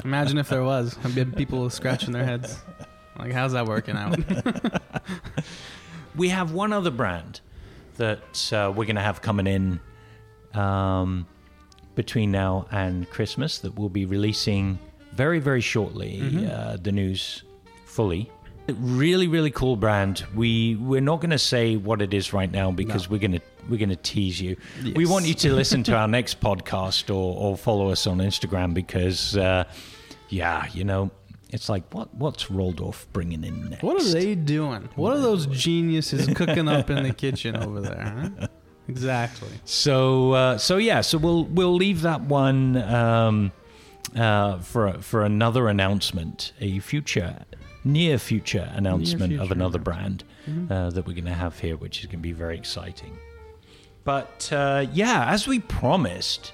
Imagine 0.05 0.39
if 0.39 0.49
there 0.49 0.65
was. 0.65 0.97
I'd 1.05 1.15
be 1.15 1.25
people 1.25 1.69
scratching 1.71 2.13
their 2.13 2.25
heads. 2.25 2.59
Like, 3.19 3.33
how's 3.33 3.53
that 3.53 3.67
working 3.67 3.97
out? 3.97 4.19
We 6.15 6.29
have 6.29 6.53
one 6.53 6.73
other 6.73 6.91
brand 6.91 7.41
that 7.97 8.53
uh, 8.53 8.73
we're 8.75 8.85
going 8.85 8.97
to 8.97 9.03
have 9.03 9.23
coming 9.23 9.47
in 9.47 9.81
um, 10.59 11.27
between 11.95 12.31
now 12.31 12.67
and 12.71 13.09
Christmas 13.09 13.59
that 13.61 13.79
we'll 13.79 13.89
be 13.89 14.05
releasing 14.05 14.79
very, 15.15 15.39
very 15.39 15.61
shortly. 15.61 16.21
Mm-hmm. 16.23 16.51
Uh, 16.51 16.77
the 16.77 16.93
news 16.93 17.45
fully. 17.87 18.31
Really, 18.68 19.27
really 19.27 19.51
cool 19.51 19.77
brand. 19.77 20.25
We 20.35 20.77
we're 20.77 21.01
not 21.01 21.20
going 21.20 21.31
to 21.31 21.38
say 21.38 21.77
what 21.77 22.01
it 22.01 22.14
is 22.14 22.33
right 22.33 22.51
now 22.51 22.70
because 22.70 23.11
we're 23.11 23.18
going 23.18 23.33
to 23.33 23.40
we're 23.68 23.79
going 23.79 23.88
to 23.88 23.96
tease 23.96 24.40
you. 24.40 24.57
We 24.94 25.07
want 25.07 25.27
you 25.27 25.35
to 25.35 25.53
listen 25.55 25.83
to 25.85 25.96
our 25.96 26.09
next 26.09 26.40
podcast 26.40 27.11
or, 27.11 27.37
or 27.37 27.57
follow 27.57 27.90
us 27.90 28.07
on 28.07 28.18
Instagram 28.18 28.75
because, 28.75 29.37
uh, 29.37 29.64
yeah, 30.29 30.66
you 30.72 30.85
know, 30.85 31.11
it's 31.51 31.68
like 31.68 31.92
what 31.92 32.14
what's 32.14 32.46
Roldorf 32.46 33.07
bringing 33.12 33.44
in 33.44 33.70
next? 33.70 33.83
What 33.83 34.01
are 34.01 34.09
they 34.09 34.35
doing? 34.35 34.88
What 34.94 35.16
are 35.16 35.20
those 35.20 35.46
geniuses 35.46 36.27
cooking 36.35 36.68
up 36.68 36.88
in 36.88 37.03
the 37.03 37.12
kitchen 37.14 37.57
over 37.57 37.81
there? 37.81 38.33
Huh? 38.38 38.46
Exactly. 38.88 39.51
So 39.64 40.33
uh, 40.33 40.59
so 40.59 40.79
yeah, 40.79 41.03
so 41.03 41.18
we'll 41.18 41.44
we'll 41.44 41.75
leave 41.75 42.03
that 42.03 42.22
one 42.22 42.77
um, 42.77 43.53
uh, 44.16 44.59
for 44.59 44.94
for 45.01 45.25
another 45.25 45.68
announcement, 45.68 46.53
a 46.61 46.79
future 46.79 47.44
near 47.85 48.18
future 48.18 48.71
announcement 48.75 49.33
of 49.35 49.38
future 49.40 49.53
another 49.55 49.79
announcement. 49.79 49.85
brand 49.85 50.71
uh, 50.71 50.90
that 50.90 51.07
we're 51.07 51.12
going 51.14 51.25
to 51.27 51.33
have 51.35 51.59
here, 51.59 51.77
which 51.77 52.01
is 52.01 52.07
going 52.07 52.18
to 52.18 52.23
be 52.23 52.33
very 52.33 52.57
exciting. 52.57 53.16
But 54.05 54.51
uh, 54.53 54.87
yeah, 54.92 55.27
as 55.31 55.47
we 55.47 55.61
promised, 55.61 56.53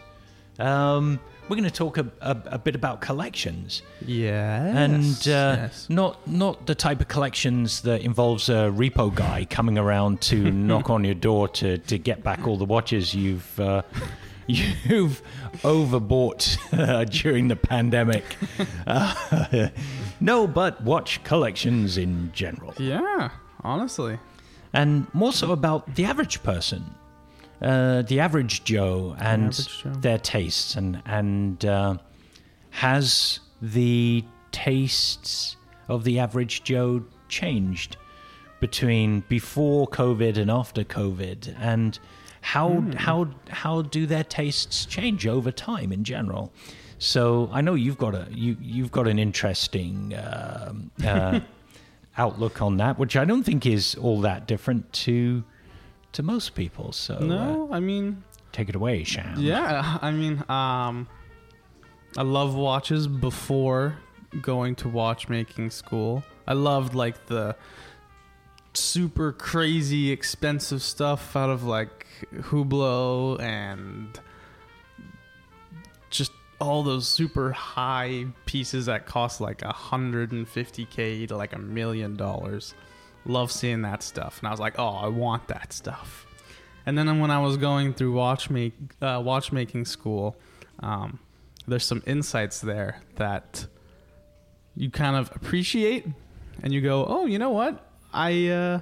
um, 0.59 1.19
we're 1.49 1.57
going 1.57 1.65
to 1.65 1.71
talk 1.71 1.97
a, 1.97 2.07
a, 2.21 2.37
a 2.47 2.59
bit 2.59 2.75
about 2.75 3.01
collections 3.01 3.81
Yeah. 4.05 4.67
and 4.67 5.27
uh, 5.29 5.69
not 5.89 6.27
not 6.29 6.67
the 6.67 6.75
type 6.75 7.01
of 7.01 7.09
collections 7.09 7.81
that 7.83 8.03
involves 8.03 8.51
a 8.51 8.71
repo 8.71 9.15
guy 9.15 9.47
coming 9.49 9.79
around 9.79 10.21
to 10.23 10.51
knock 10.69 10.91
on 10.91 11.05
your 11.05 11.15
door 11.15 11.49
to, 11.49 11.79
to 11.79 11.97
get 11.99 12.23
back 12.23 12.47
all 12.47 12.59
the 12.59 12.67
watches 12.67 13.15
you've 13.15 13.59
uh, 13.59 13.81
you've 14.47 15.23
overbought 15.63 16.59
uh, 16.79 17.05
during 17.05 17.49
the 17.49 17.57
pandemic. 17.57 18.25
No, 20.21 20.47
but 20.47 20.83
watch 20.83 21.23
collections 21.25 21.97
in 21.99 22.31
general, 22.35 22.75
Yeah. 22.79 23.31
Honestly. 23.65 24.19
and 24.73 25.07
more 25.15 25.33
so 25.33 25.53
about 25.53 25.95
the 25.95 26.05
average 26.05 26.43
person. 26.43 26.95
Uh, 27.63 28.03
the 28.03 28.21
average 28.21 28.63
Joe 28.65 29.17
and 29.19 29.45
average 29.47 29.83
Joe. 29.83 29.91
their 30.01 30.19
tastes, 30.19 30.77
and 30.77 31.03
and 31.07 31.65
uh, 31.65 31.97
has 32.71 33.41
the 33.61 34.25
tastes 34.53 35.57
of 35.89 36.05
the 36.05 36.19
average 36.19 36.63
Joe 36.63 37.03
changed 37.29 37.97
between 38.61 39.21
before 39.29 39.87
COVID 39.89 40.37
and 40.37 40.51
after 40.51 40.85
COVID, 40.85 41.55
and 41.59 41.99
how 42.43 42.69
Hmm. 42.75 42.93
how 42.93 43.29
how 43.51 43.83
do 43.83 44.07
their 44.07 44.25
tastes 44.25 44.85
change 44.87 45.27
over 45.27 45.51
time 45.51 45.91
in 45.93 46.05
general? 46.05 46.53
So 46.99 47.49
I 47.53 47.61
know 47.61 47.75
you've 47.75 47.99
got 47.99 48.15
a 48.15 48.27
you 48.31 48.57
you've 48.61 48.91
got 48.91 49.07
an 49.07 49.19
interesting 49.19 50.15
um, 50.17 50.91
uh, 51.05 51.41
outlook 52.19 52.61
on 52.61 52.77
that, 52.79 52.99
which 52.99 53.17
I 53.17 53.25
don't 53.25 53.45
think 53.45 53.67
is 53.67 53.95
all 53.97 54.21
that 54.23 54.47
different 54.47 54.93
to 55.05 55.45
to 56.13 56.23
most 56.23 56.55
people. 56.55 56.93
So 56.93 57.17
uh, 57.17 57.21
No, 57.25 57.69
I 57.71 57.81
mean, 57.81 58.25
take 58.53 58.69
it 58.69 58.75
away, 58.75 59.05
Sham. 59.05 59.39
yeah. 59.39 59.99
I 60.03 60.11
mean, 60.11 60.39
um, 60.49 61.07
I 62.17 62.23
love 62.23 62.55
watches 62.55 63.07
before 63.07 63.97
going 64.43 64.75
to 64.77 64.89
watchmaking 64.89 65.71
school. 65.71 66.25
I 66.47 66.55
loved 66.55 66.95
like 66.95 67.27
the 67.27 67.55
super 68.75 69.33
crazy 69.33 70.11
expensive 70.11 70.83
stuff 70.83 71.35
out 71.37 71.51
of 71.51 71.65
like 71.65 72.07
Hublot 72.35 73.41
and 73.41 74.19
all 76.61 76.83
those 76.83 77.07
super 77.07 77.53
high 77.53 78.27
pieces 78.47 78.87
that 78.87 79.07
cost 79.07 79.41
like 79.41 79.59
150k 79.59 81.29
to 81.29 81.37
like 81.37 81.53
a 81.53 81.59
million 81.59 82.17
dollars. 82.17 82.75
Love 83.25 83.53
seeing 83.53 83.83
that 83.83 84.03
stuff, 84.03 84.39
and 84.39 84.49
I 84.49 84.51
was 84.51 84.61
like, 84.61 84.79
"Oh, 84.79 84.89
I 84.89 85.09
want 85.09 85.49
that 85.49 85.73
stuff." 85.73 86.27
And 86.87 86.97
then 86.97 87.21
when 87.21 87.31
I 87.31 87.41
was 87.41 87.57
going 87.57 87.93
through 87.93 88.15
watchmake, 88.15 88.73
uh, 89.03 89.21
watchmaking 89.23 89.85
school, 89.85 90.37
um, 90.81 91.19
there's 91.67 91.85
some 91.85 92.03
insights 92.07 92.61
there 92.61 93.03
that 93.17 93.67
you 94.75 94.91
kind 94.91 95.17
of 95.17 95.31
appreciate, 95.37 96.07
and 96.63 96.73
you 96.73 96.81
go, 96.81 97.05
"Oh, 97.07 97.27
you 97.27 97.39
know 97.39 97.51
what? 97.51 97.85
I 98.13 98.49
uh, 98.49 98.81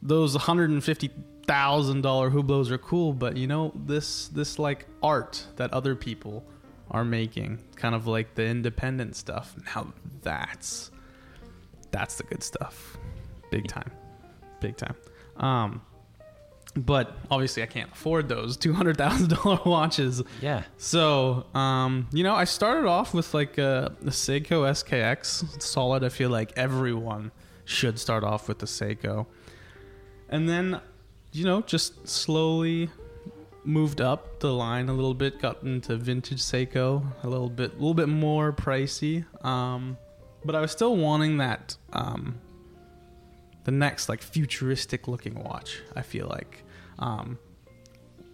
those 0.00 0.34
150 0.34 1.10
thousand 1.46 2.02
dollar 2.02 2.30
hublots 2.30 2.70
are 2.70 2.78
cool, 2.78 3.12
but 3.12 3.36
you 3.36 3.46
know 3.46 3.72
this 3.74 4.28
this 4.28 4.58
like 4.58 4.86
art 5.02 5.44
that 5.56 5.72
other 5.72 5.94
people 5.94 6.44
are 6.92 7.04
making, 7.04 7.58
kind 7.74 7.94
of 7.94 8.06
like 8.06 8.34
the 8.34 8.44
independent 8.44 9.16
stuff. 9.16 9.54
Now 9.74 9.92
that's 10.22 10.90
that's 11.90 12.16
the 12.16 12.22
good 12.24 12.42
stuff, 12.42 12.96
big 13.50 13.66
time, 13.66 13.90
big 14.60 14.76
time. 14.76 14.94
Um, 15.38 15.82
but 16.74 17.16
obviously 17.30 17.62
I 17.62 17.66
can't 17.66 17.90
afford 17.92 18.28
those 18.28 18.56
two 18.56 18.72
hundred 18.72 18.96
thousand 18.96 19.30
dollar 19.30 19.60
watches. 19.66 20.22
Yeah. 20.40 20.62
So, 20.78 21.46
um, 21.54 22.08
you 22.12 22.22
know, 22.24 22.34
I 22.34 22.44
started 22.44 22.86
off 22.86 23.12
with 23.14 23.34
like 23.34 23.58
a, 23.58 23.94
a 24.02 24.10
Seiko 24.10 24.68
SKX. 24.70 25.54
It's 25.54 25.66
solid. 25.66 26.04
I 26.04 26.08
feel 26.08 26.30
like 26.30 26.52
everyone 26.56 27.32
should 27.64 27.98
start 27.98 28.24
off 28.24 28.48
with 28.48 28.58
the 28.58 28.66
Seiko. 28.66 29.26
And 30.28 30.48
then, 30.48 30.80
you 31.32 31.44
know, 31.44 31.60
just 31.62 32.08
slowly 32.08 32.90
moved 33.64 34.00
up 34.00 34.40
the 34.40 34.52
line 34.52 34.88
a 34.88 34.92
little 34.92 35.14
bit, 35.14 35.40
got 35.40 35.62
into 35.62 35.96
vintage 35.96 36.40
Seiko, 36.40 37.04
a 37.22 37.28
little 37.28 37.50
bit, 37.50 37.70
a 37.70 37.74
little 37.74 37.94
bit 37.94 38.08
more 38.08 38.52
pricey. 38.52 39.24
Um, 39.44 39.96
but 40.44 40.54
I 40.54 40.60
was 40.60 40.72
still 40.72 40.96
wanting 40.96 41.38
that, 41.38 41.76
um, 41.92 42.38
the 43.64 43.70
next 43.70 44.08
like 44.08 44.22
futuristic 44.22 45.06
looking 45.06 45.34
watch. 45.34 45.80
I 45.94 46.02
feel 46.02 46.26
like, 46.26 46.64
um, 46.98 47.38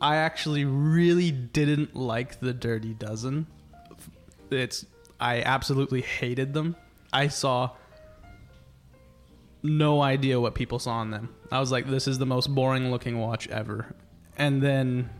I 0.00 0.16
actually 0.16 0.64
really 0.64 1.30
didn't 1.30 1.94
like 1.94 2.40
the 2.40 2.52
Dirty 2.52 2.94
Dozen. 2.94 3.46
It's 4.50 4.86
I 5.20 5.42
absolutely 5.42 6.02
hated 6.02 6.54
them. 6.54 6.76
I 7.12 7.28
saw 7.28 7.70
no 9.62 10.00
idea 10.00 10.40
what 10.40 10.54
people 10.54 10.78
saw 10.78 11.02
in 11.02 11.10
them. 11.10 11.34
I 11.50 11.58
was 11.58 11.72
like, 11.72 11.88
this 11.88 12.06
is 12.06 12.18
the 12.18 12.26
most 12.26 12.54
boring 12.54 12.90
looking 12.90 13.18
watch 13.18 13.48
ever. 13.48 13.94
And 14.36 14.62
then 14.62 15.10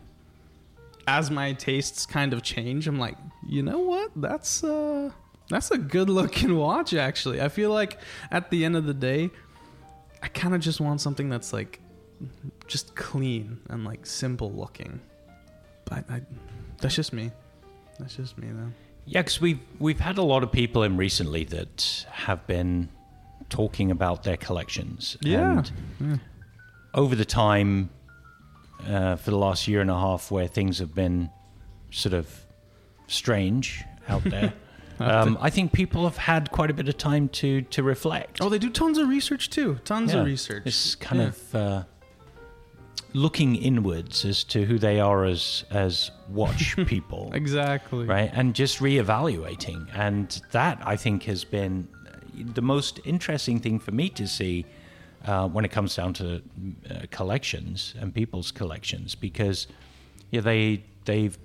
as 1.08 1.30
my 1.30 1.52
tastes 1.54 2.04
kind 2.06 2.32
of 2.34 2.42
change, 2.42 2.86
I'm 2.86 2.98
like, 2.98 3.16
you 3.48 3.62
know 3.62 3.78
what? 3.80 4.10
That's 4.14 4.62
uh 4.62 5.10
that's 5.48 5.70
a 5.70 5.78
good 5.78 6.10
looking 6.10 6.54
watch 6.56 6.92
actually. 6.94 7.40
I 7.40 7.48
feel 7.48 7.70
like 7.70 7.98
at 8.30 8.50
the 8.50 8.64
end 8.64 8.76
of 8.76 8.84
the 8.84 8.94
day, 8.94 9.30
I 10.22 10.28
kind 10.28 10.54
of 10.54 10.60
just 10.60 10.80
want 10.80 11.00
something 11.00 11.28
that's 11.30 11.52
like 11.52 11.80
just 12.66 12.94
clean 12.94 13.58
and 13.70 13.84
like 13.84 14.04
simple 14.04 14.52
looking. 14.52 15.00
But 15.86 16.04
I, 16.10 16.20
that's 16.80 16.94
just 16.94 17.12
me. 17.14 17.30
That's 17.98 18.16
just 18.16 18.36
me 18.36 18.48
though. 18.50 18.72
Yeah, 19.06 19.22
because 19.22 19.40
we've 19.40 19.60
we've 19.78 20.00
had 20.00 20.18
a 20.18 20.22
lot 20.22 20.42
of 20.42 20.52
people 20.52 20.82
in 20.82 20.98
recently 20.98 21.44
that 21.44 22.06
have 22.10 22.46
been 22.46 22.90
talking 23.48 23.90
about 23.90 24.24
their 24.24 24.36
collections. 24.36 25.16
Yeah. 25.22 25.58
And 25.58 25.72
Yeah. 26.00 26.16
over 26.92 27.16
the 27.16 27.24
time, 27.24 27.88
uh, 28.86 29.16
for 29.16 29.30
the 29.30 29.38
last 29.38 29.66
year 29.68 29.80
and 29.80 29.90
a 29.90 29.98
half, 29.98 30.30
where 30.30 30.46
things 30.46 30.78
have 30.78 30.94
been 30.94 31.30
sort 31.90 32.12
of 32.12 32.44
strange 33.06 33.84
out 34.08 34.22
there, 34.24 34.52
um, 35.00 35.38
I 35.40 35.50
think 35.50 35.72
people 35.72 36.04
have 36.04 36.16
had 36.16 36.50
quite 36.50 36.70
a 36.70 36.74
bit 36.74 36.88
of 36.88 36.96
time 36.98 37.28
to 37.30 37.62
to 37.62 37.82
reflect. 37.82 38.40
Oh, 38.40 38.48
they 38.48 38.58
do 38.58 38.70
tons 38.70 38.98
of 38.98 39.08
research 39.08 39.50
too. 39.50 39.78
Tons 39.84 40.12
Yeah. 40.12 40.20
of 40.20 40.26
research. 40.26 40.62
It's 40.66 40.94
kind 40.94 41.20
Yeah. 41.22 41.28
of 41.28 41.54
uh, 41.54 41.82
looking 43.14 43.56
inwards 43.56 44.24
as 44.24 44.44
to 44.44 44.64
who 44.64 44.78
they 44.78 45.00
are 45.00 45.24
as 45.24 45.64
as 45.70 46.10
watch 46.28 46.76
people. 46.86 47.30
exactly 47.32 48.04
right? 48.04 48.30
And 48.32 48.54
just 48.54 48.78
reevaluating. 48.80 49.88
And 49.94 50.40
that, 50.52 50.80
I 50.84 50.96
think, 50.96 51.22
has 51.24 51.44
been 51.44 51.88
the 52.34 52.62
most 52.62 53.00
interesting 53.04 53.58
thing 53.60 53.78
for 53.78 53.90
me 53.92 54.08
to 54.10 54.26
see 54.28 54.64
uh, 55.24 55.48
when 55.48 55.64
it 55.64 55.70
comes 55.70 55.94
down 55.96 56.12
to 56.14 56.42
uh, 56.90 56.94
collections 57.10 57.94
and 57.98 58.14
people's 58.14 58.50
collections, 58.50 59.14
because 59.14 59.66
yeah, 60.30 60.40
they 60.40 60.82
they've 61.04 61.36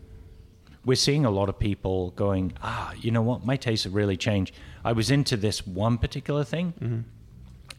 we're 0.86 0.96
seeing 0.96 1.24
a 1.26 1.30
lot 1.32 1.48
of 1.48 1.58
people 1.58 2.12
going, 2.12 2.52
ah, 2.62 2.94
you 3.00 3.10
know 3.10 3.22
what, 3.22 3.46
my 3.46 3.56
tastes 3.56 3.86
have 3.86 3.96
really 3.96 4.18
changed. 4.18 4.54
I 4.84 4.92
was 4.92 5.10
into 5.12 5.38
this 5.38 5.66
one 5.66 5.98
particular 5.98 6.44
thing, 6.44 7.06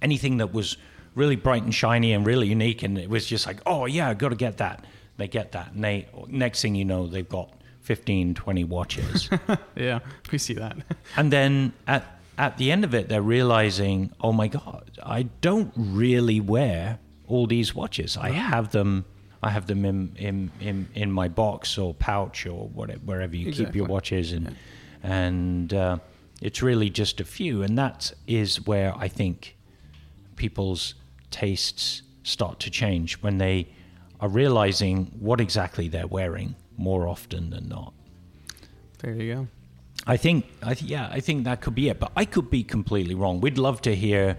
anything 0.01 0.39
that 0.39 0.53
was 0.55 0.77
really 1.15 1.37
bright 1.37 1.63
and 1.63 1.75
shiny 1.75 2.13
and 2.13 2.27
really 2.27 2.49
unique, 2.49 2.83
and 2.83 2.97
it 2.99 3.11
was 3.11 3.27
just 3.27 3.47
like, 3.47 3.61
oh 3.67 3.85
yeah, 3.87 4.09
I 4.09 4.15
got 4.15 4.31
to 4.31 4.37
get 4.37 4.57
that. 4.59 4.85
They 5.17 5.29
get 5.29 5.53
that, 5.53 5.73
and 5.73 5.85
they 5.85 6.09
next 6.29 6.63
thing 6.63 6.75
you 6.75 6.85
know, 6.85 7.07
they've 7.07 7.29
got 7.29 7.51
15, 7.83 8.35
20 8.35 8.65
watches, 8.65 9.29
Yeah, 9.77 9.99
we 10.33 10.39
see 10.39 10.55
that. 10.55 10.77
and 11.17 11.31
then 11.31 11.73
at 11.87 12.14
at 12.39 12.57
the 12.59 12.73
end 12.73 12.85
of 12.85 12.95
it, 12.95 13.09
they're 13.09 13.23
realizing, 13.23 14.13
oh 14.21 14.33
my 14.33 14.49
god, 14.49 14.99
I 15.05 15.25
don't 15.41 15.73
really 15.77 16.41
wear 16.41 16.99
all 17.27 17.47
these 17.47 17.75
watches. 17.75 18.17
I 18.17 18.31
have 18.31 18.71
them. 18.73 19.05
I 19.43 19.51
have 19.51 19.67
them 19.67 19.85
in 19.85 20.17
in, 20.17 20.51
in, 20.61 20.89
in 20.95 21.13
my 21.13 21.29
box 21.29 21.77
or 21.77 21.95
pouch 21.95 22.47
or 22.47 22.69
whatever, 22.69 23.01
wherever 23.05 23.37
you 23.37 23.53
keep 23.53 23.75
your 23.75 23.87
watches, 23.87 24.33
and 24.33 24.57
and 25.03 25.73
uh, 25.73 25.99
it's 26.41 26.63
really 26.63 26.91
just 26.91 27.21
a 27.21 27.25
few, 27.25 27.63
and 27.63 27.77
that 27.79 28.13
is 28.27 28.67
where 28.67 28.95
I 28.97 29.09
think 29.09 29.57
people's 30.37 30.95
tastes 31.31 32.03
start 32.23 32.59
to 32.61 32.71
change 32.71 33.21
when 33.23 33.39
they 33.39 33.69
are 34.21 34.29
realizing 34.29 35.07
what 35.19 35.41
exactly 35.41 35.89
they're 35.89 36.07
wearing 36.07 36.55
more 36.77 37.07
often 37.07 37.51
than 37.51 37.69
not. 37.69 37.93
There 38.99 39.13
you 39.13 39.35
go. 39.35 39.49
I 40.07 40.17
think, 40.17 40.47
I 40.63 40.75
th- 40.75 40.91
yeah, 40.91 41.09
I 41.11 41.21
think 41.21 41.45
that 41.45 41.61
could 41.61 41.75
be 41.75 41.89
it. 41.89 41.99
But 41.99 42.13
I 42.17 42.25
could 42.25 42.51
be 42.51 42.63
completely 42.63 43.15
wrong. 43.15 43.41
We'd 43.41 43.59
love 43.59 43.81
to 43.83 43.95
hear 43.95 44.37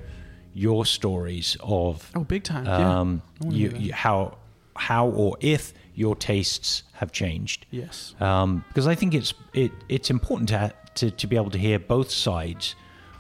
your 0.54 0.86
stories 0.86 1.58
of 1.62 2.10
Oh, 2.16 2.24
big 2.24 2.44
time. 2.44 2.68
um, 2.68 3.22
wanna 3.42 3.58
you, 3.58 3.70
you, 3.78 3.94
how, 3.94 4.38
how 4.76 5.08
or 5.10 5.38
if 5.42 5.74
your 5.96 6.16
tastes 6.16 6.84
have 6.94 7.12
changed. 7.12 7.66
Yes. 7.72 8.14
um, 8.20 8.64
because 8.68 8.88
I 8.88 8.96
think 8.96 9.14
it's 9.14 9.34
it, 9.54 9.72
it's 9.90 10.10
important 10.10 10.50
to, 10.50 10.72
to 10.96 11.12
to 11.12 11.28
be 11.28 11.36
able 11.38 11.50
to 11.52 11.58
hear 11.58 11.80
both 11.80 12.12
sides 12.12 12.76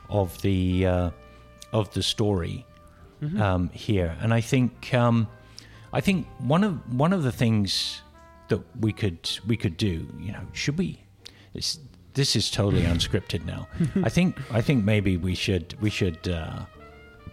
of 0.10 0.41
the 0.41 0.86
uh, 0.86 1.10
of 1.71 1.93
the 1.93 2.03
story 2.03 2.65
um, 3.39 3.69
here, 3.73 4.15
and 4.21 4.34
I 4.34 4.41
think 4.41 4.93
um, 4.93 5.27
I 5.93 6.01
think 6.01 6.27
one 6.39 6.63
of 6.63 6.73
one 6.93 7.12
of 7.13 7.23
the 7.23 7.31
things 7.31 8.01
that 8.49 8.60
we 8.79 8.91
could 8.91 9.29
we 9.47 9.55
could 9.58 9.77
do, 9.77 10.05
you 10.19 10.31
know, 10.34 10.45
should 10.53 10.77
we? 10.77 10.99
This 11.53 11.79
this 12.15 12.36
is 12.36 12.49
totally 12.49 12.84
unscripted 12.84 13.45
now. 13.45 13.67
I 14.04 14.10
think 14.10 14.38
I 14.51 14.62
think 14.62 14.84
maybe 14.84 15.17
we 15.17 15.36
should 15.36 15.75
we 15.82 15.89
should. 15.89 16.28
Uh, 16.28 16.65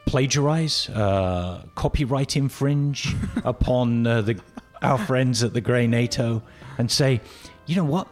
plagiarize, 0.04 0.88
uh, 0.90 1.62
copyright 1.76 2.36
infringe 2.36 3.14
upon 3.44 4.04
uh, 4.04 4.20
the 4.20 4.38
our 4.82 4.98
friends 4.98 5.44
at 5.44 5.54
the 5.54 5.60
Grey 5.60 5.86
NATO, 5.86 6.42
and 6.76 6.90
say, 6.90 7.20
you 7.66 7.76
know 7.76 7.84
what? 7.84 8.08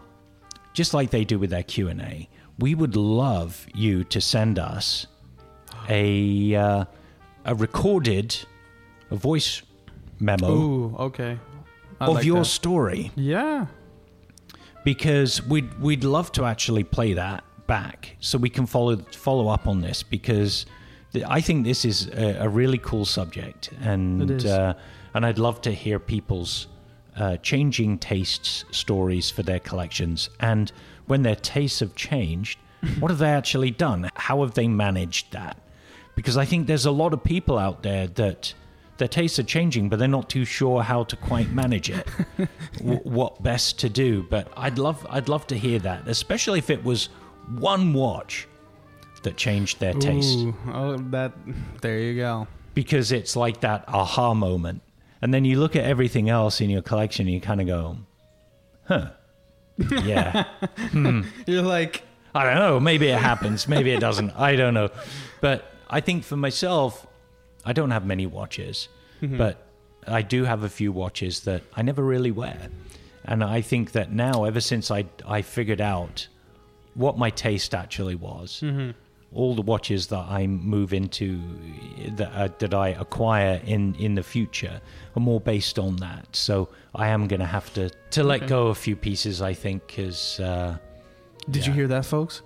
Just 0.73 0.95
like 0.95 1.11
they 1.11 1.25
do 1.25 1.37
with 1.39 1.51
their 1.51 1.65
Q 1.65 1.89
and 1.89 2.01
A, 2.01 2.29
we 2.61 2.77
would 2.77 2.95
love 2.95 3.67
you 3.75 4.05
to 4.05 4.21
send 4.21 4.59
us 4.59 5.09
a 5.89 6.55
uh, 6.55 6.85
a 7.45 7.55
recorded, 7.55 8.37
a 9.11 9.17
voice 9.17 9.63
memo 10.21 10.51
Ooh, 10.53 10.97
okay. 10.97 11.39
I 12.01 12.07
of 12.07 12.15
like 12.15 12.25
your 12.25 12.41
that. 12.41 12.45
story 12.45 13.11
Yeah. 13.17 13.67
Because 14.85 15.43
we'd 15.43 15.79
we'd 15.81 16.05
love 16.05 16.33
to 16.33 16.45
actually 16.45 16.85
play 16.85 17.13
that 17.15 17.45
back 17.67 18.17
so 18.21 18.39
we 18.39 18.51
can 18.51 18.67
follow 18.67 18.97
follow 18.97 19.49
up 19.49 19.67
on 19.67 19.81
this 19.81 20.03
because 20.03 20.67
th- 21.13 21.25
I 21.29 21.41
think 21.41 21.65
this 21.65 21.85
is 21.85 22.09
a, 22.09 22.39
a 22.41 22.49
really 22.49 22.79
cool 22.79 23.05
subject 23.05 23.71
and. 23.81 24.45
Uh, 24.45 24.75
and 25.15 25.27
I'd 25.27 25.39
love 25.39 25.61
to 25.63 25.73
hear 25.73 25.99
people's 25.99 26.69
uh, 27.17 27.37
changing 27.39 27.99
tastes 27.99 28.65
stories 28.71 29.31
for 29.31 29.43
their 29.43 29.59
collections. 29.59 30.31
And 30.39 30.71
when 31.07 31.23
their 31.23 31.35
tastes 31.35 31.81
have 31.81 31.95
changed 31.95 32.59
what 32.99 33.11
have 33.11 33.19
they 33.19 33.31
actually 33.31 33.71
done? 33.71 34.11
How 34.15 34.41
have 34.43 34.55
they 34.55 34.67
managed 34.67 35.33
that? 35.33 35.59
Because 36.15 36.37
I 36.37 36.45
think 36.45 36.67
there's 36.67 36.87
a 36.87 36.91
lot 36.91 37.13
of 37.13 37.23
people 37.23 37.59
out 37.59 37.83
there 37.83 38.07
that 38.07 38.55
their 39.01 39.09
tastes 39.09 39.39
are 39.41 39.43
changing, 39.43 39.89
but 39.89 39.99
they're 39.99 40.07
not 40.07 40.29
too 40.31 40.45
sure 40.45 40.83
how 40.83 41.03
to 41.05 41.17
quite 41.17 41.51
manage 41.51 41.91
it, 41.91 42.07
w- 42.79 43.01
what 43.03 43.43
best 43.43 43.79
to 43.81 43.89
do. 43.89 44.23
But 44.31 44.53
I'd 44.57 44.79
love, 44.79 45.05
I'd 45.11 45.29
love 45.29 45.47
to 45.49 45.59
hear 45.59 45.81
that, 45.81 46.07
especially 46.07 46.59
if 46.61 46.71
it 46.71 46.85
was 46.85 47.09
one 47.59 47.93
watch 47.93 48.47
that 49.25 49.37
changed 49.37 49.81
their 49.81 49.95
taste, 49.95 50.39
Ooh, 50.39 50.55
oh, 50.73 50.97
that. 51.11 51.33
There 51.83 51.99
you 51.99 52.15
go. 52.17 52.47
because 52.75 53.11
it's 53.13 53.35
like 53.37 53.61
that 53.61 53.85
aha 53.89 54.33
moment. 54.35 54.83
And 55.23 55.35
then 55.35 55.45
you 55.45 55.59
look 55.61 55.77
at 55.77 55.85
everything 55.85 56.31
else 56.31 56.61
in 56.63 56.71
your 56.71 56.81
collection, 56.83 57.27
and 57.27 57.35
you 57.35 57.41
kind 57.41 57.61
of 57.61 57.67
go, 57.67 57.97
"Huh, 58.87 59.11
yeah." 60.05 60.45
Hmm. 60.93 61.23
You're 61.47 61.63
like, 61.63 62.03
I 62.35 62.45
don't 62.45 62.55
know. 62.57 62.81
Maybe 62.81 63.09
it 63.09 63.19
happens. 63.31 63.69
Maybe 63.69 63.91
it 63.93 64.01
doesn't. 64.01 64.31
I 64.33 64.57
don't 64.57 64.75
know. 64.75 64.89
But 65.41 65.71
I 65.89 66.01
think 66.01 66.25
for 66.25 66.37
myself, 66.37 67.07
I 67.65 67.73
don't 67.73 67.91
have 67.91 68.05
many 68.07 68.27
watches, 68.27 68.89
but 69.23 69.67
I 70.07 70.23
do 70.23 70.45
have 70.45 70.63
a 70.63 70.69
few 70.69 70.93
watches 70.93 71.41
that 71.41 71.63
I 71.75 71.83
never 71.83 72.03
really 72.03 72.31
wear. 72.31 72.69
And 73.25 73.45
I 73.45 73.61
think 73.61 73.93
that 73.93 74.13
now, 74.13 74.45
ever 74.45 74.61
since 74.61 74.91
I, 74.91 75.05
I 75.27 75.43
figured 75.43 75.81
out 75.81 76.27
what 76.95 77.19
my 77.19 77.31
taste 77.31 77.75
actually 77.75 78.15
was, 78.15 78.63
all 79.33 79.55
the 79.55 79.63
watches 79.63 80.07
that 80.09 80.25
I 80.29 80.47
move 80.47 80.93
into, 80.93 81.41
that, 82.17 82.33
uh, 82.33 82.49
that 82.59 82.75
I 82.75 82.89
acquire 82.89 83.61
in, 83.65 83.95
in 83.97 84.15
the 84.15 84.23
future, 84.23 84.81
are 85.15 85.21
more 85.21 85.41
based 85.41 85.79
on 85.79 85.97
that. 85.97 86.35
So 86.35 86.69
I 86.95 87.09
am 87.09 87.29
going 87.29 87.41
to 87.41 87.47
have 87.47 87.73
to, 87.75 87.91
to 88.13 88.25
let 88.25 88.41
Okay. 88.41 88.47
go 88.49 88.69
a 88.69 88.75
few 88.75 88.97
pieces, 88.97 89.41
I 89.43 89.53
think, 89.55 89.87
because. 89.87 90.41
Uh, 90.41 90.79
Did 91.51 91.67
you 91.67 91.73
hear 91.73 91.87
that, 91.89 92.07
folks? 92.07 92.43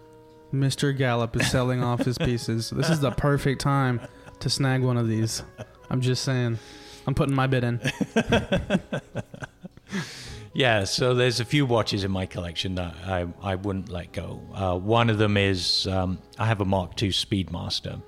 Mr. 0.52 0.96
Gallup 0.96 1.34
is 1.36 1.50
selling 1.50 1.82
off 1.82 2.04
his 2.04 2.18
pieces. 2.18 2.70
This 2.70 2.90
is 2.90 3.00
the 3.00 3.10
perfect 3.12 3.60
time 3.60 4.00
to 4.44 4.50
snag 4.50 4.82
one 4.82 4.98
of 4.98 5.08
these. 5.08 5.42
I'm 5.90 6.02
just 6.02 6.22
saying. 6.22 6.58
I'm 7.06 7.14
putting 7.14 7.34
my 7.34 7.46
bid 7.46 7.64
in. 7.64 7.80
Yeah, 10.56 10.84
so 10.84 11.14
there's 11.14 11.40
a 11.40 11.44
few 11.44 11.66
watches 11.66 12.04
in 12.04 12.12
my 12.12 12.26
collection 12.26 12.76
that 12.76 12.94
I, 13.04 13.26
I 13.42 13.56
wouldn't 13.56 13.88
let 13.88 14.12
go. 14.12 14.40
Uh, 14.54 14.78
one 14.78 15.10
of 15.10 15.18
them 15.18 15.36
is 15.36 15.88
um, 15.88 16.18
I 16.38 16.46
have 16.46 16.60
a 16.60 16.64
Mark 16.64 17.02
II 17.02 17.08
Speedmaster. 17.08 18.00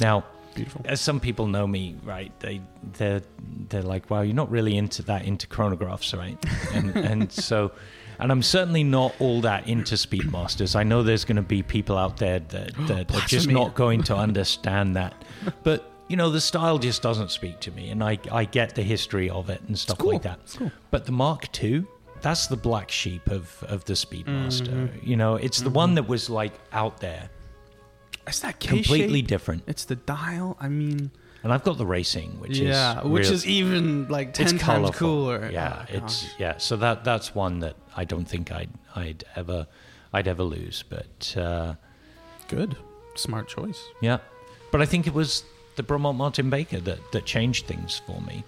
Now, 0.00 0.24
Beautiful. 0.56 0.82
as 0.86 1.00
some 1.00 1.20
people 1.20 1.46
know 1.46 1.68
me, 1.68 1.94
right? 2.02 2.32
They 2.40 2.60
they're 2.94 3.22
they're 3.68 3.82
like, 3.82 4.10
"Well, 4.10 4.24
you're 4.24 4.34
not 4.34 4.50
really 4.50 4.76
into 4.76 5.02
that 5.02 5.24
into 5.24 5.46
chronographs, 5.46 6.18
right?" 6.18 6.36
And 6.74 6.96
and 6.96 7.32
so, 7.48 7.70
and 8.18 8.32
I'm 8.32 8.42
certainly 8.42 8.84
not 8.84 9.14
all 9.20 9.40
that 9.42 9.68
into 9.68 9.94
Speedmasters. 9.94 10.74
I 10.76 10.82
know 10.82 11.02
there's 11.02 11.24
going 11.24 11.36
to 11.36 11.42
be 11.42 11.62
people 11.62 11.96
out 11.96 12.16
there 12.16 12.40
that 12.40 12.74
that 12.88 13.14
are 13.14 13.26
just 13.26 13.48
not 13.48 13.74
going 13.74 14.02
to 14.04 14.16
understand 14.26 14.96
that, 14.96 15.14
but. 15.62 15.92
You 16.10 16.16
know 16.16 16.30
the 16.30 16.40
style 16.40 16.78
just 16.78 17.02
doesn't 17.02 17.30
speak 17.30 17.60
to 17.60 17.70
me, 17.70 17.90
and 17.90 18.02
I 18.02 18.18
I 18.32 18.46
get 18.46 18.74
the 18.74 18.82
history 18.82 19.28
of 19.28 19.50
it 19.50 19.60
and 19.68 19.78
stuff 19.78 19.98
cool. 19.98 20.12
like 20.12 20.22
that. 20.22 20.40
Cool. 20.56 20.72
But 20.90 21.04
the 21.04 21.12
Mark 21.12 21.62
II, 21.62 21.84
that's 22.20 22.46
the 22.46 22.56
black 22.56 22.90
sheep 22.90 23.28
of, 23.30 23.62
of 23.68 23.84
the 23.84 23.92
Speedmaster. 23.92 24.68
Mm-hmm. 24.68 25.06
You 25.06 25.16
know, 25.16 25.36
it's 25.36 25.60
the 25.60 25.70
one 25.70 25.94
that 25.96 26.08
was 26.08 26.28
like 26.28 26.52
out 26.72 26.98
there, 27.00 27.28
It's 28.26 28.40
that 28.40 28.58
K 28.58 28.68
completely 28.68 29.22
different. 29.22 29.64
It's 29.66 29.84
the 29.84 29.96
dial. 29.96 30.56
I 30.60 30.68
mean, 30.68 31.10
And 31.48 31.54
I've 31.54 31.64
got 31.64 31.78
the 31.78 31.86
racing, 31.86 32.38
which 32.40 32.58
yeah, 32.58 32.98
is 33.00 33.04
which 33.06 33.22
real- 33.24 33.32
is 33.32 33.46
even 33.46 34.06
like 34.08 34.34
ten 34.34 34.58
times 34.58 34.90
cooler. 34.90 35.48
Yeah, 35.50 35.86
Oh, 35.88 35.94
it's 35.96 36.24
gosh. 36.24 36.34
yeah. 36.38 36.58
So 36.58 36.76
that 36.76 37.04
that's 37.04 37.34
one 37.34 37.60
that 37.60 37.74
I 37.96 38.04
don't 38.04 38.26
think 38.26 38.52
I'd 38.52 38.68
I'd 38.94 39.24
ever 39.34 39.66
I'd 40.12 40.28
ever 40.28 40.42
lose. 40.42 40.84
But 40.86 41.34
uh, 41.38 41.76
good, 42.48 42.76
smart 43.14 43.48
choice. 43.48 43.82
yeah, 44.02 44.18
but 44.70 44.82
I 44.82 44.84
think 44.84 45.06
it 45.06 45.14
was 45.14 45.42
the 45.76 45.82
Bremont 45.82 46.16
Martin 46.16 46.50
Baker 46.50 46.80
that 46.80 46.98
that 47.12 47.24
changed 47.24 47.64
things 47.66 47.96
for 48.06 48.20
me, 48.20 48.44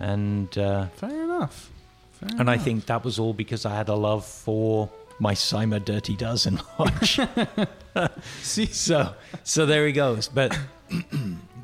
and. 0.00 0.56
Uh, 0.56 0.86
Fair 0.96 1.24
enough. 1.24 1.70
Fair 2.12 2.30
And 2.38 2.48
I 2.48 2.56
think 2.56 2.86
that 2.86 3.04
was 3.04 3.18
all 3.18 3.34
because 3.34 3.66
I 3.66 3.74
had 3.76 3.90
a 3.90 3.94
love 3.94 4.24
for 4.24 4.88
my 5.18 5.34
Cyma 5.34 5.84
Dirty 5.84 6.16
Dozen 6.16 6.58
watch. 6.78 7.20
See, 8.40 8.66
so, 8.72 9.14
so 9.42 9.66
there 9.66 9.86
he 9.86 9.92
goes. 9.92 10.28
But 10.28 10.58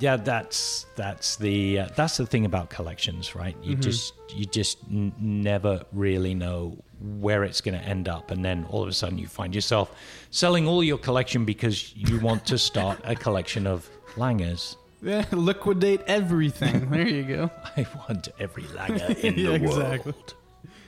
yeah, 0.00 0.16
that's 0.16 0.86
that's 0.96 1.36
the 1.36 1.80
uh, 1.80 1.88
that's 1.96 2.16
the 2.16 2.26
thing 2.26 2.44
about 2.46 2.70
collections, 2.70 3.34
right? 3.34 3.56
You 3.62 3.72
Mm-hmm. 3.72 3.80
just 3.82 4.14
you 4.34 4.44
just 4.46 4.78
n- 4.90 5.12
never 5.18 5.82
really 5.92 6.34
know 6.34 6.76
where 7.20 7.44
it's 7.44 7.60
going 7.60 7.78
to 7.78 7.84
end 7.86 8.08
up, 8.08 8.30
and 8.30 8.44
then 8.44 8.66
all 8.70 8.82
of 8.82 8.88
a 8.88 8.92
sudden 8.92 9.18
you 9.18 9.26
find 9.26 9.54
yourself 9.54 9.94
selling 10.30 10.66
all 10.68 10.82
your 10.84 10.98
collection 10.98 11.44
because 11.44 11.94
you 11.96 12.18
want 12.20 12.44
to 12.46 12.58
start 12.58 12.98
a 13.04 13.14
collection 13.14 13.66
of 13.66 13.88
Langes. 14.16 14.76
yeah, 15.02 15.24
liquidate 15.32 16.00
everything. 16.06 16.90
There 16.90 17.08
you 17.08 17.22
go. 17.22 17.50
I 17.76 17.86
want 18.08 18.28
every 18.38 18.64
Lange 18.74 19.00
in 19.22 19.34
Yeah, 19.38 19.48
the 19.50 19.54
exactly. 19.54 20.12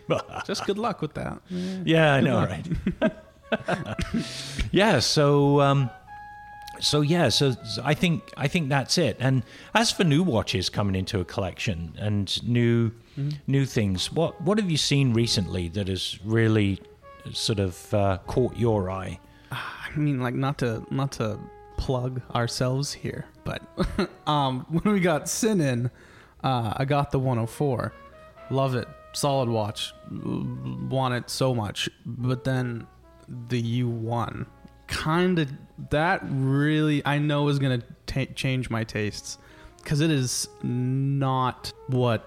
world. 0.09 0.45
Just 0.47 0.67
good 0.67 0.77
luck 0.79 1.01
with 1.01 1.15
that. 1.15 1.41
Yeah, 1.85 2.13
I 2.15 2.21
know, 2.21 2.45
right? 2.45 2.67
yeah, 4.71 4.99
so 5.01 5.61
um, 5.61 5.91
so 6.83 7.01
yeah, 7.01 7.29
so 7.29 7.55
I 7.83 7.95
think 7.95 8.33
I 8.37 8.49
think 8.49 8.69
that's 8.69 8.99
it. 8.99 9.17
And 9.21 9.45
as 9.75 9.93
for 9.93 10.05
new 10.05 10.23
watches 10.23 10.69
coming 10.69 10.97
into 10.97 11.21
a 11.21 11.25
collection 11.25 11.95
and 11.99 12.43
new 12.43 12.91
new 13.47 13.65
things, 13.65 14.13
what 14.13 14.41
what 14.43 14.59
have 14.59 14.71
you 14.71 14.77
seen 14.77 15.15
recently 15.15 15.69
that 15.69 15.89
has 15.89 16.19
really 16.25 16.81
sort 17.33 17.61
of 17.61 17.95
uh, 17.95 18.19
caught 18.27 18.57
your 18.57 18.91
eye? 18.91 19.21
I 19.53 19.97
mean, 19.97 20.21
like 20.21 20.35
not 20.35 20.59
to 20.59 20.85
not 20.91 21.13
to 21.13 21.39
plug 21.77 22.21
ourselves 22.35 22.93
here, 22.93 23.27
but 23.45 23.63
um, 24.27 24.67
when 24.69 24.93
we 24.93 25.01
got 25.01 25.29
Sinn 25.29 25.61
in, 25.61 25.91
uh, 26.43 26.75
I 26.77 26.85
got 26.85 27.13
the 27.13 27.19
104. 27.19 27.93
Love 28.51 28.75
it, 28.75 28.89
solid 29.13 29.49
watch. 29.49 29.95
Want 30.11 31.15
it 31.15 31.31
so 31.31 31.55
much, 31.55 31.89
but 32.05 32.43
then 32.43 32.87
the 33.49 33.83
U1 33.83 34.47
kind 34.89 35.39
of 35.39 35.51
that 35.91 36.21
really 36.25 37.05
I 37.05 37.19
know 37.19 37.49
is 37.49 37.59
gonna 37.59 37.83
ta 38.07 38.25
change 38.35 38.71
my 38.71 38.85
tastes 38.85 39.39
because 39.79 40.01
it 40.01 40.11
is 40.11 40.49
not 40.63 41.73
what 41.89 42.25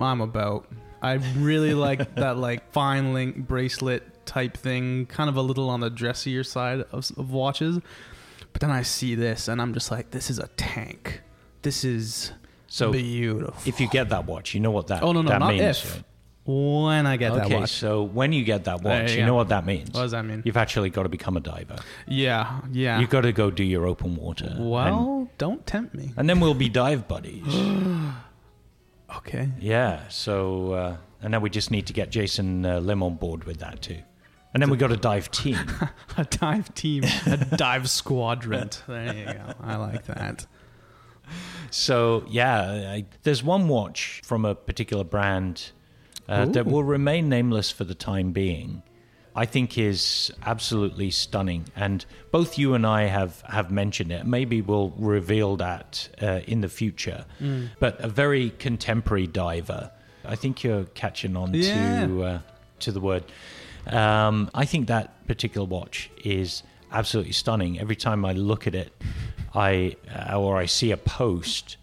I'm 0.00 0.20
about. 0.20 0.68
I 1.00 1.14
really 1.36 1.74
like 1.74 2.14
that 2.16 2.36
like 2.36 2.72
fine 2.72 3.12
link 3.14 3.36
bracelet 3.46 4.26
type 4.26 4.56
thing, 4.56 5.06
kind 5.06 5.30
of 5.30 5.36
a 5.36 5.42
little 5.42 5.70
on 5.70 5.80
the 5.80 5.90
dressier 5.90 6.44
side 6.44 6.80
of, 6.92 7.10
of 7.16 7.30
watches. 7.32 7.78
But 8.52 8.60
then 8.60 8.70
I 8.70 8.82
see 8.82 9.14
this 9.14 9.48
and 9.48 9.60
I'm 9.62 9.74
just 9.74 9.90
like, 9.90 10.10
this 10.10 10.30
is 10.30 10.38
a 10.38 10.48
tank. 10.56 11.22
This 11.62 11.84
is 11.84 12.32
So 12.66 12.92
beautiful. 12.92 13.54
if 13.66 13.80
you 13.80 13.88
get 13.88 14.08
that 14.10 14.26
watch, 14.26 14.54
you 14.54 14.60
know 14.60 14.70
what 14.70 14.88
that 14.88 15.02
Oh, 15.02 15.12
no, 15.12 15.22
no, 15.22 15.28
that 15.30 15.38
not 15.38 15.54
means. 15.54 15.62
if. 15.84 15.94
right? 15.94 16.04
When 16.48 17.06
I 17.06 17.16
get 17.18 17.34
that 17.34 17.44
okay, 17.46 17.56
watch. 17.56 17.70
so 17.72 18.02
when 18.02 18.32
you 18.32 18.42
get 18.42 18.64
that 18.64 18.82
There 18.82 19.02
watch, 19.02 19.10
you 19.10 19.16
you 19.18 19.22
go. 19.22 19.26
know 19.26 19.34
what 19.34 19.50
that 19.50 19.66
means. 19.66 19.90
What 19.90 20.02
does 20.02 20.12
that 20.12 20.24
mean? 20.24 20.42
You've 20.46 20.56
actually 20.56 20.88
got 20.88 21.02
to 21.02 21.08
become 21.10 21.36
a 21.36 21.40
diver. 21.40 21.76
Yeah, 22.06 22.60
yeah. 22.72 22.98
You've 23.00 23.10
got 23.10 23.20
to 23.22 23.32
go 23.32 23.50
do 23.50 23.62
your 23.62 23.86
open 23.86 24.16
water. 24.16 24.46
and, 24.46 24.70
well, 24.70 25.28
don't 25.36 25.66
tempt 25.66 25.94
me. 25.94 26.12
and 26.16 26.28
then 26.28 26.40
we'll 26.40 26.54
be 26.54 26.68
dive 26.68 27.06
buddies. 27.06 27.44
Okay. 29.16 29.48
yeah. 29.58 30.06
So 30.08 30.72
uh, 30.72 30.96
and 31.22 31.32
then 31.32 31.40
we 31.40 31.48
just 31.50 31.70
need 31.70 31.86
to 31.86 31.92
get 31.94 32.10
Jason 32.10 32.66
uh, 32.66 32.78
Lim 32.78 33.02
on 33.02 33.14
board 33.16 33.44
with 33.44 33.58
that 33.58 33.80
too. 33.80 33.98
And 34.52 34.62
then 34.62 34.68
we 34.70 34.76
got 34.76 34.92
a 34.98 34.98
dive 34.98 35.30
team. 35.30 35.58
A 36.18 36.24
dive 36.24 36.74
team, 36.74 37.04
a 37.26 37.36
dive 37.56 37.88
squadron. 37.88 38.68
There 38.86 39.14
you 39.14 39.24
go. 39.24 39.54
I 39.62 39.76
like 39.76 40.04
that. 40.06 40.46
So 41.70 42.24
yeah, 42.28 42.92
I, 42.92 43.06
there's 43.22 43.42
one 43.42 43.68
watch 43.68 44.20
from 44.24 44.44
a 44.44 44.54
particular 44.54 45.04
brand 45.04 45.72
uh, 46.28 46.44
that 46.46 46.66
will 46.66 46.84
remain 46.84 47.28
nameless 47.28 47.70
for 47.70 47.84
the 47.84 47.94
time 47.94 48.32
being. 48.32 48.82
I 49.36 49.46
think 49.46 49.78
is 49.78 50.32
absolutely 50.44 51.10
stunning, 51.12 51.66
and 51.76 52.04
both 52.32 52.58
you 52.58 52.74
and 52.74 52.84
I 52.84 53.04
have 53.04 53.40
have 53.42 53.70
mentioned 53.70 54.10
it. 54.10 54.26
Maybe 54.26 54.60
we'll 54.62 54.90
reveal 54.98 55.56
that 55.56 56.08
uh, 56.20 56.40
in 56.46 56.60
the 56.60 56.68
future. 56.68 57.24
Mm. 57.40 57.68
But 57.78 58.00
a 58.00 58.08
very 58.08 58.50
contemporary 58.58 59.28
diver. 59.28 59.92
I 60.24 60.34
think 60.34 60.64
you're 60.64 60.84
catching 60.94 61.36
on 61.36 61.54
Yeah. 61.54 62.06
to 62.06 62.22
uh, 62.24 62.38
to 62.80 62.90
the 62.92 63.00
word. 63.00 63.24
Um, 63.86 64.50
I 64.54 64.64
think 64.64 64.88
that 64.88 65.26
particular 65.26 65.66
watch 65.66 66.10
is 66.24 66.62
absolutely 66.90 67.32
stunning. 67.32 67.78
Every 67.78 67.96
time 67.96 68.24
I 68.24 68.32
look 68.32 68.66
at 68.66 68.74
it, 68.74 68.92
I 69.54 69.96
uh, 70.30 70.40
or 70.40 70.56
I 70.58 70.66
see 70.66 70.90
a 70.90 70.96
post, 70.96 71.76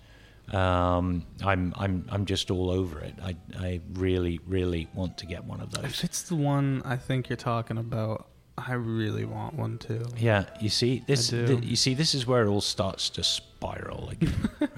um, 0.54 1.26
I'm 1.44 1.74
I'm 1.76 2.06
I'm 2.10 2.26
just 2.26 2.52
all 2.52 2.70
over 2.70 3.00
it. 3.00 3.16
I 3.22 3.36
I 3.58 3.82
really 3.94 4.40
really 4.46 4.88
want 4.94 5.18
to 5.20 5.26
get 5.26 5.44
one 5.44 5.62
of 5.62 5.72
those. 5.72 5.86
If 5.86 6.04
it's 6.04 6.24
the 6.24 6.36
one 6.36 6.82
I 6.86 6.98
think 6.98 7.30
you're 7.30 7.36
talking 7.38 7.78
about, 7.78 8.28
I 8.58 8.74
really 8.74 9.26
want 9.26 9.56
one 9.56 9.78
too. 9.78 10.06
Yeah, 10.18 10.46
you 10.62 10.70
see 10.70 11.04
this. 11.08 11.30
Th- 11.30 11.64
you 11.64 11.76
see 11.76 11.94
this 11.94 12.14
is 12.14 12.28
where 12.28 12.44
it 12.44 12.48
all 12.48 12.62
starts 12.62 13.10
to 13.12 13.24
spiral 13.24 14.10
again. 14.10 14.50
right? 14.60 14.70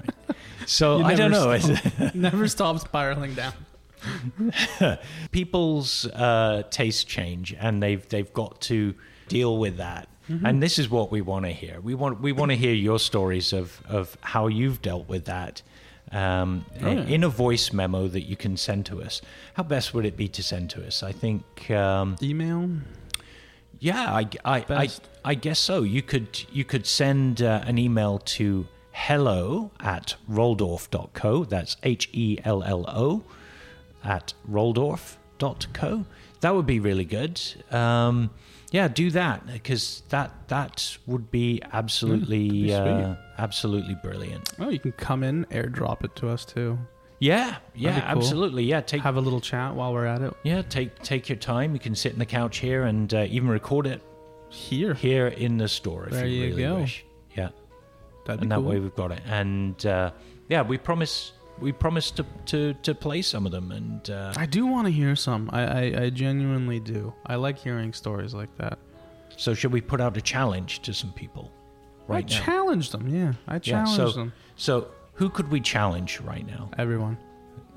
So 0.66 1.02
I 1.02 1.14
don't 1.14 1.30
know. 1.30 1.56
stop. 1.58 2.14
Never 2.14 2.48
stop 2.48 2.78
spiraling 2.80 3.34
down. 3.34 3.52
people's 5.32 6.06
uh, 6.06 6.62
tastes 6.70 7.02
change 7.04 7.54
and 7.58 7.82
they've 7.82 8.08
they've 8.08 8.32
got 8.32 8.60
to 8.60 8.94
deal 9.26 9.58
with 9.58 9.78
that 9.78 10.08
Mm-hmm. 10.28 10.44
and 10.46 10.62
this 10.62 10.78
is 10.78 10.90
what 10.90 11.10
we 11.10 11.20
want 11.22 11.44
to 11.46 11.52
hear 11.52 11.80
we 11.80 11.94
want 11.94 12.20
we 12.20 12.32
want 12.32 12.50
to 12.50 12.56
hear 12.56 12.74
your 12.74 12.98
stories 12.98 13.52
of 13.54 13.80
of 13.88 14.16
how 14.20 14.46
you've 14.48 14.82
dealt 14.82 15.08
with 15.08 15.24
that 15.24 15.62
um, 16.12 16.64
Oh, 16.82 16.90
yeah. 16.92 17.04
in 17.14 17.24
a 17.24 17.28
voice 17.28 17.72
memo 17.72 18.08
that 18.08 18.22
you 18.22 18.36
can 18.36 18.56
send 18.56 18.84
to 18.86 19.00
us 19.02 19.22
how 19.54 19.62
best 19.62 19.94
would 19.94 20.04
it 20.04 20.16
be 20.16 20.28
to 20.28 20.42
send 20.42 20.68
to 20.70 20.86
us 20.86 21.02
i 21.02 21.12
think 21.12 21.70
um, 21.70 22.16
Email. 22.22 22.68
yeah 23.80 24.12
I, 24.14 24.28
I, 24.44 24.64
I, 24.68 24.88
I 25.24 25.34
guess 25.34 25.58
so 25.58 25.82
you 25.82 26.02
could 26.02 26.44
you 26.52 26.64
could 26.64 26.86
send 26.86 27.40
uh, 27.42 27.62
an 27.66 27.78
email 27.78 28.18
to 28.36 28.66
hello 28.92 29.70
at 29.80 30.16
roldorf.co 30.30 31.44
that's 31.44 31.76
h-e-l-l-o 31.82 33.22
at 34.04 34.34
roldorf.co. 34.50 36.04
That 36.40 36.54
would 36.54 36.66
be 36.66 36.80
really 36.80 37.04
good. 37.04 37.40
Um, 37.70 38.30
yeah, 38.70 38.88
do 38.88 39.10
that 39.12 39.46
because 39.46 40.02
that 40.10 40.32
that 40.48 40.96
would 41.06 41.30
be 41.30 41.62
absolutely 41.72 42.48
be 42.48 42.74
uh, 42.74 43.14
absolutely 43.38 43.96
brilliant. 44.02 44.52
Oh, 44.58 44.68
you 44.68 44.78
can 44.78 44.92
come 44.92 45.22
in, 45.22 45.44
airdrop 45.46 46.04
it 46.04 46.14
to 46.16 46.28
us 46.28 46.44
too. 46.44 46.78
Yeah, 47.20 47.56
yeah, 47.74 48.00
cool. 48.00 48.18
absolutely. 48.18 48.62
Yeah, 48.64 48.80
take 48.80 49.02
Have 49.02 49.16
a 49.16 49.20
little 49.20 49.40
chat 49.40 49.74
while 49.74 49.92
we're 49.92 50.06
at 50.06 50.22
it. 50.22 50.32
yeah 50.44 50.62
take 50.62 51.02
take 51.02 51.28
your 51.28 51.36
time. 51.38 51.72
You 51.74 51.80
can 51.80 51.94
sit 51.94 52.12
in 52.12 52.18
the 52.18 52.26
couch 52.26 52.58
here 52.58 52.84
and 52.84 53.12
uh, 53.12 53.26
even 53.28 53.48
record 53.48 53.86
it 53.86 54.00
Here. 54.50 54.94
here 54.94 55.26
in 55.28 55.58
the 55.58 55.66
store 55.68 56.06
if 56.06 56.12
There 56.12 56.26
you 56.26 56.36
you 56.44 56.48
really 56.50 56.62
go. 56.62 56.76
wish. 56.76 57.04
Yeah, 57.36 57.48
That'd 58.26 58.42
and 58.42 58.52
that 58.52 58.56
cool. 58.60 58.64
way 58.70 58.78
we've 58.80 58.94
got 58.94 59.10
it. 59.12 59.20
And 59.26 59.84
uh, 59.86 60.12
yeah, 60.48 60.62
we 60.62 60.78
promise 60.78 61.32
we 61.60 61.72
promised 61.72 62.16
to, 62.16 62.24
to 62.46 62.74
to 62.82 62.94
play 62.94 63.22
some 63.22 63.46
of 63.46 63.52
them 63.52 63.72
and. 63.72 64.08
Uh, 64.10 64.32
I 64.36 64.46
do 64.46 64.66
want 64.66 64.86
to 64.86 64.92
hear 64.92 65.16
some. 65.16 65.50
I, 65.52 65.62
I, 65.64 66.02
I 66.04 66.10
genuinely 66.10 66.80
do. 66.80 67.12
I 67.26 67.34
like 67.36 67.58
hearing 67.58 67.92
stories 67.92 68.34
like 68.34 68.54
that. 68.58 68.78
So 69.36 69.54
should 69.54 69.72
we 69.72 69.80
put 69.80 70.00
out 70.00 70.16
a 70.16 70.20
challenge 70.20 70.80
to 70.82 70.92
some 70.92 71.12
people 71.12 71.50
right 72.08 72.24
I 72.24 72.34
now? 72.38 72.44
challenged 72.44 72.92
them. 72.92 73.08
Yeah, 73.08 73.32
I 73.46 73.54
Yeah, 73.54 73.58
challenged 73.58 73.92
so 73.96 74.10
them. 74.12 74.32
so 74.56 74.88
who 75.14 75.28
could 75.30 75.48
we 75.50 75.60
challenge 75.60 76.20
right 76.20 76.46
now? 76.46 76.70
Everyone. 76.78 77.16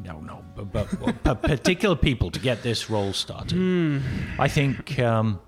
No, 0.04 0.20
no, 0.20 0.44
but, 0.56 0.72
but, 0.72 1.24
but 1.24 1.44
particular 1.44 1.96
people 1.96 2.32
to 2.32 2.40
get 2.40 2.64
this 2.64 2.90
roll 2.90 3.14
started. 3.14 3.52
Hmm. 3.52 4.00
I 4.40 4.48
think 4.48 4.98
um, 5.00 5.40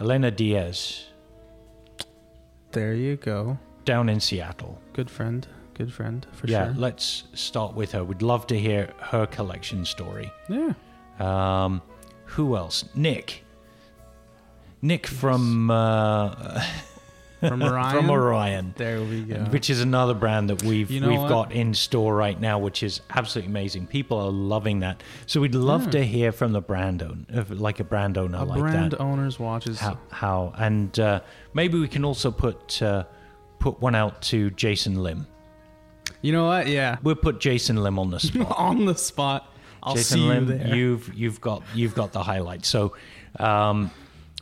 Elena 0.00 0.30
Diaz 0.30 1.06
There 2.70 2.94
you 2.94 3.16
go. 3.16 3.58
down 3.84 4.08
in 4.08 4.20
Seattle. 4.20 4.80
Good 4.92 5.10
friend. 5.10 5.46
Good 5.76 5.92
friend 5.92 6.26
for 6.32 6.46
yeah, 6.46 6.64
sure. 6.66 6.72
Yeah, 6.74 6.80
let's 6.80 7.24
start 7.34 7.74
with 7.74 7.92
her. 7.92 8.02
We'd 8.02 8.22
love 8.22 8.46
to 8.48 8.58
hear 8.58 8.92
her 8.98 9.26
collection 9.26 9.84
story. 9.84 10.32
yeah. 10.48 10.72
Um, 11.18 11.82
who 12.24 12.56
else? 12.56 12.84
Nick. 12.94 13.44
Nick 14.82 15.06
from 15.06 15.70
uh, 15.70 16.62
From 17.40 17.62
Orion. 17.62 17.92
from 17.94 18.10
Orion. 18.10 18.74
There 18.76 19.00
we 19.02 19.22
go. 19.22 19.36
which 19.50 19.70
is 19.70 19.80
another 19.80 20.14
brand 20.14 20.50
that 20.50 20.62
we've 20.62 20.90
You 20.90 21.00
know 21.00 21.08
we've 21.08 21.20
what? 21.20 21.28
got 21.28 21.52
in 21.52 21.72
store 21.74 22.14
right 22.14 22.38
now, 22.40 22.58
which 22.58 22.82
is 22.82 23.00
absolutely 23.10 23.50
amazing. 23.50 23.86
People 23.86 24.18
are 24.18 24.30
loving 24.30 24.80
that. 24.80 25.02
So 25.26 25.40
we'd 25.40 25.54
love 25.54 25.90
to 25.90 26.04
hear 26.04 26.32
from 26.32 26.52
the 26.52 26.60
brand 26.60 27.02
owner, 27.02 27.44
like 27.50 27.80
a 27.80 27.84
brand 27.84 28.18
owner 28.18 28.38
a 28.38 28.44
like 28.44 28.58
brand 28.60 28.92
that. 28.92 29.00
owner's 29.00 29.38
watches. 29.38 29.78
How, 29.80 29.98
how 30.10 30.52
and 30.58 30.98
uh, 31.00 31.20
maybe 31.54 31.78
we 31.78 31.88
can 31.88 32.04
also 32.04 32.30
put 32.30 32.80
uh, 32.82 33.04
put 33.58 33.80
one 33.80 33.94
out 33.94 34.20
to 34.22 34.50
Jason 34.50 35.02
Lim. 35.02 35.26
You 36.26 36.32
know 36.32 36.46
what? 36.46 36.66
Yeah. 36.66 36.96
We'll 37.04 37.14
put 37.14 37.38
Jason 37.38 37.76
Lim 37.76 38.00
on 38.00 38.10
the 38.10 38.18
spot. 38.28 38.58
On 38.58 38.84
the 38.84 38.96
spot. 38.96 39.48
I'll 39.80 39.94
Jason 39.94 40.18
see 40.18 40.24
Lim, 40.26 40.48
you 40.48 40.58
there. 40.58 40.74
you've 40.74 41.14
you've 41.14 41.40
got 41.40 41.62
you've 41.72 41.94
got 41.94 42.12
the 42.12 42.22
highlight. 42.22 42.64
So. 42.66 42.94
Um, 43.38 43.90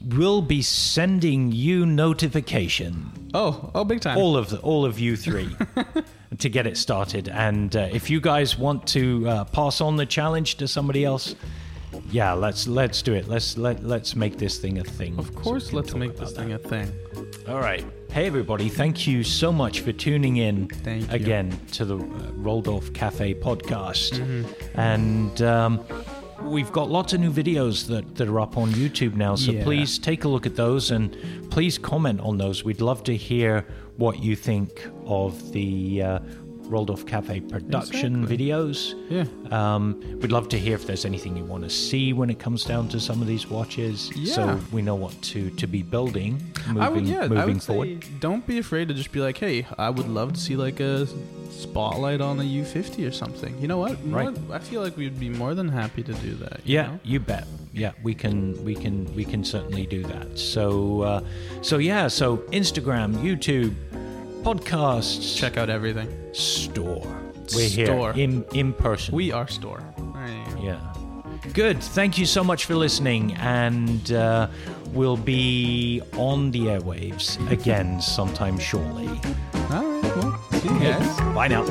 We'll 0.04 0.42
be 0.42 0.60
sending 0.60 1.52
you 1.52 1.86
notification 1.86 3.30
oh, 3.32 3.70
oh, 3.74 3.84
big 3.84 4.00
time. 4.00 4.18
all 4.18 4.36
of 4.36 4.50
the, 4.50 4.58
all 4.58 4.84
of 4.84 4.98
you 4.98 5.16
three 5.16 5.56
to 6.38 6.48
get 6.50 6.66
it 6.66 6.76
started. 6.76 7.28
And 7.28 7.74
uh, 7.74 7.88
if 7.92 8.10
you 8.10 8.20
guys 8.20 8.58
want 8.58 8.86
to 8.88 9.26
uh, 9.26 9.44
pass 9.44 9.80
on 9.80 9.96
the 9.96 10.04
challenge 10.04 10.56
to 10.56 10.68
somebody 10.68 11.04
else, 11.04 11.36
yeah, 12.14 12.32
let's 12.32 12.68
let's 12.68 13.02
do 13.02 13.12
it. 13.14 13.26
Let's 13.26 13.58
let 13.58 13.82
let's 13.82 14.14
make 14.14 14.38
this 14.38 14.58
thing 14.58 14.78
a 14.78 14.84
thing. 14.84 15.18
of 15.18 15.34
course, 15.34 15.72
let's 15.72 15.94
make 15.96 16.16
this 16.16 16.30
thing 16.32 16.52
a 16.52 16.58
thing. 16.58 16.92
All 17.48 17.58
right. 17.58 17.84
Hey 18.10 18.26
everybody, 18.28 18.68
thank 18.68 19.08
you 19.08 19.24
so 19.24 19.52
much 19.52 19.80
for 19.80 19.90
tuning 19.92 20.36
in 20.36 20.68
Thank 20.68 21.08
you. 21.10 21.16
again 21.16 21.58
to 21.72 21.84
the 21.84 21.96
uh, 21.96 22.00
Roldorf 22.46 22.94
Cafe 22.94 23.34
podcast. 23.34 24.12
Mm-hmm. 24.20 24.80
And 24.80 25.42
um, 25.42 25.84
we've 26.42 26.70
got 26.70 26.88
lots 26.88 27.12
of 27.12 27.18
new 27.18 27.32
videos 27.32 27.88
that, 27.88 28.14
that 28.14 28.28
are 28.28 28.38
up 28.38 28.56
on 28.56 28.70
YouTube 28.70 29.14
now, 29.16 29.34
so 29.34 29.50
Yeah. 29.50 29.64
please 29.64 29.98
take 29.98 30.22
a 30.22 30.28
look 30.28 30.46
at 30.46 30.54
those 30.54 30.92
and 30.92 31.16
please 31.50 31.76
comment 31.76 32.20
on 32.20 32.38
those. 32.38 32.62
We'd 32.62 32.80
love 32.80 33.02
to 33.04 33.16
hear 33.16 33.66
what 33.96 34.22
you 34.22 34.36
think 34.36 34.86
of 35.06 35.50
the 35.52 36.02
uh, 36.02 36.18
Roldorf 36.68 37.06
Cafe 37.06 37.40
production 37.40 38.22
Exactly. 38.24 38.38
videos. 38.48 38.94
Yeah. 39.10 39.24
Um, 39.50 40.00
we'd 40.20 40.32
love 40.32 40.48
to 40.50 40.58
hear 40.58 40.74
if 40.74 40.86
there's 40.86 41.04
anything 41.04 41.36
you 41.36 41.44
want 41.44 41.64
to 41.64 41.70
see 41.70 42.12
when 42.12 42.30
it 42.30 42.38
comes 42.38 42.64
down 42.64 42.88
to 42.88 43.00
some 43.00 43.20
of 43.20 43.26
these 43.26 43.48
watches, 43.48 44.10
Yeah. 44.16 44.34
so 44.34 44.60
we 44.72 44.82
know 44.82 44.94
what 44.94 45.20
to, 45.22 45.50
to 45.50 45.66
be 45.66 45.82
building 45.82 46.42
moving, 46.68 46.82
I 46.82 46.88
would, 46.88 47.06
yeah, 47.06 47.20
moving 47.22 47.38
I 47.38 47.44
would 47.46 47.62
forward. 47.62 48.04
say 48.04 48.10
don't 48.20 48.46
be 48.46 48.58
afraid 48.58 48.88
to 48.88 48.94
just 48.94 49.12
be 49.12 49.20
like, 49.20 49.36
hey, 49.38 49.66
I 49.78 49.90
would 49.90 50.08
love 50.08 50.32
to 50.34 50.40
see 50.40 50.56
like 50.56 50.80
a 50.80 51.06
spotlight 51.50 52.20
on 52.20 52.40
a 52.40 52.42
U50 52.42 53.06
or 53.08 53.12
something. 53.12 53.56
You 53.60 53.68
know 53.68 53.78
what? 53.78 54.02
More- 54.04 54.30
Right. 54.30 54.38
I 54.52 54.58
feel 54.58 54.80
like 54.82 54.96
we'd 54.96 55.20
be 55.20 55.28
more 55.30 55.54
than 55.54 55.68
happy 55.68 56.02
to 56.02 56.12
do 56.14 56.34
that. 56.36 56.60
you 56.64 56.74
Yeah, 56.76 56.86
know? 56.86 57.00
you 57.04 57.20
bet. 57.20 57.46
Yeah, 57.72 57.92
we 58.02 58.14
can, 58.14 58.62
we 58.64 58.74
can, 58.74 59.12
we 59.14 59.24
can 59.24 59.44
certainly 59.44 59.84
do 59.86 60.02
that. 60.04 60.38
So, 60.38 61.00
uh, 61.02 61.20
so 61.62 61.78
yeah, 61.78 62.06
so 62.08 62.38
Instagram, 62.52 63.14
YouTube, 63.16 63.74
podcasts, 64.44 65.36
Check 65.36 65.56
out 65.56 65.70
everything. 65.70 66.08
store. 66.32 67.06
We're 67.54 67.68
Store. 67.68 68.12
here 68.12 68.24
in 68.24 68.44
in 68.54 68.72
person. 68.72 69.14
We 69.14 69.32
are 69.32 69.48
store. 69.48 69.82
There 69.96 70.64
yeah. 70.64 70.80
Good. 71.52 71.82
Thank 71.82 72.16
you 72.16 72.24
so 72.26 72.42
much 72.42 72.64
for 72.64 72.74
listening, 72.74 73.34
and 73.34 74.10
uh, 74.12 74.48
we'll 74.94 75.18
be 75.18 76.00
on 76.16 76.50
the 76.52 76.60
airwaves 76.74 77.38
again 77.50 78.00
sometime 78.00 78.58
shortly. 78.58 79.08
All 79.70 79.84
right. 79.84 80.16
Well, 80.16 80.40
see 80.52 80.68
you 80.68 80.78
guys. 80.80 81.20
Bye 81.34 81.48
now. 81.48 81.64